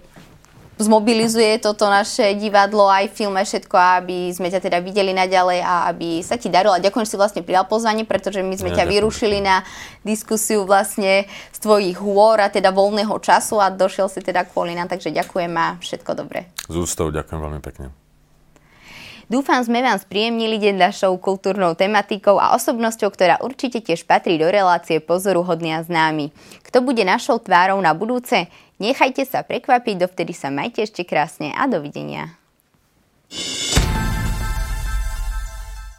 zmobilizuje 0.77 1.61
toto 1.61 1.85
naše 1.85 2.33
divadlo, 2.37 2.89
aj 2.89 3.13
film, 3.13 3.37
aj 3.37 3.45
všetko, 3.49 3.75
aby 3.75 4.33
sme 4.33 4.49
ťa 4.49 4.59
teda 4.61 4.77
videli 4.81 5.13
naďalej 5.13 5.59
a 5.61 5.89
aby 5.93 6.21
sa 6.25 6.37
ti 6.37 6.49
darilo. 6.49 6.73
A 6.73 6.81
ďakujem, 6.81 7.05
že 7.05 7.13
si 7.13 7.19
vlastne 7.19 7.41
prijal 7.45 7.69
pozvanie, 7.69 8.03
pretože 8.03 8.41
my 8.41 8.55
sme 8.57 8.73
ja, 8.73 8.81
ťa 8.81 8.85
ďakujem. 8.85 8.93
vyrušili 8.97 9.37
na 9.41 9.61
diskusiu 10.01 10.65
vlastne 10.65 11.29
z 11.53 11.57
tvojich 11.61 11.97
hôr 12.01 12.41
a 12.41 12.49
teda 12.49 12.73
voľného 12.73 13.13
času 13.21 13.61
a 13.61 13.69
došiel 13.69 14.09
si 14.09 14.19
teda 14.19 14.45
kvôli 14.49 14.73
nám, 14.73 14.89
takže 14.89 15.13
ďakujem 15.13 15.53
a 15.55 15.77
všetko 15.77 16.11
dobré. 16.17 16.49
Z 16.65 16.75
ústou 16.75 17.13
ďakujem 17.13 17.39
veľmi 17.39 17.61
pekne. 17.61 18.02
Dúfam, 19.31 19.63
sme 19.63 19.79
vám 19.79 19.95
spríjemnili 19.95 20.59
deň 20.59 20.75
našou 20.91 21.15
kultúrnou 21.15 21.79
tematikou 21.79 22.35
a 22.35 22.51
osobnosťou, 22.59 23.07
ktorá 23.07 23.39
určite 23.39 23.79
tiež 23.79 24.03
patrí 24.03 24.35
do 24.35 24.51
relácie 24.51 24.99
pozoruhodný 24.99 25.79
a 25.79 25.83
známy. 25.83 26.35
Kto 26.67 26.83
bude 26.83 27.07
našou 27.07 27.39
tvárou 27.39 27.79
na 27.79 27.95
budúce? 27.95 28.51
Nechajte 28.83 29.23
sa 29.23 29.47
prekvapiť, 29.47 29.95
dovtedy 29.95 30.35
sa 30.35 30.51
majte 30.51 30.83
ešte 30.83 31.07
krásne 31.07 31.55
a 31.55 31.63
dovidenia. 31.71 32.35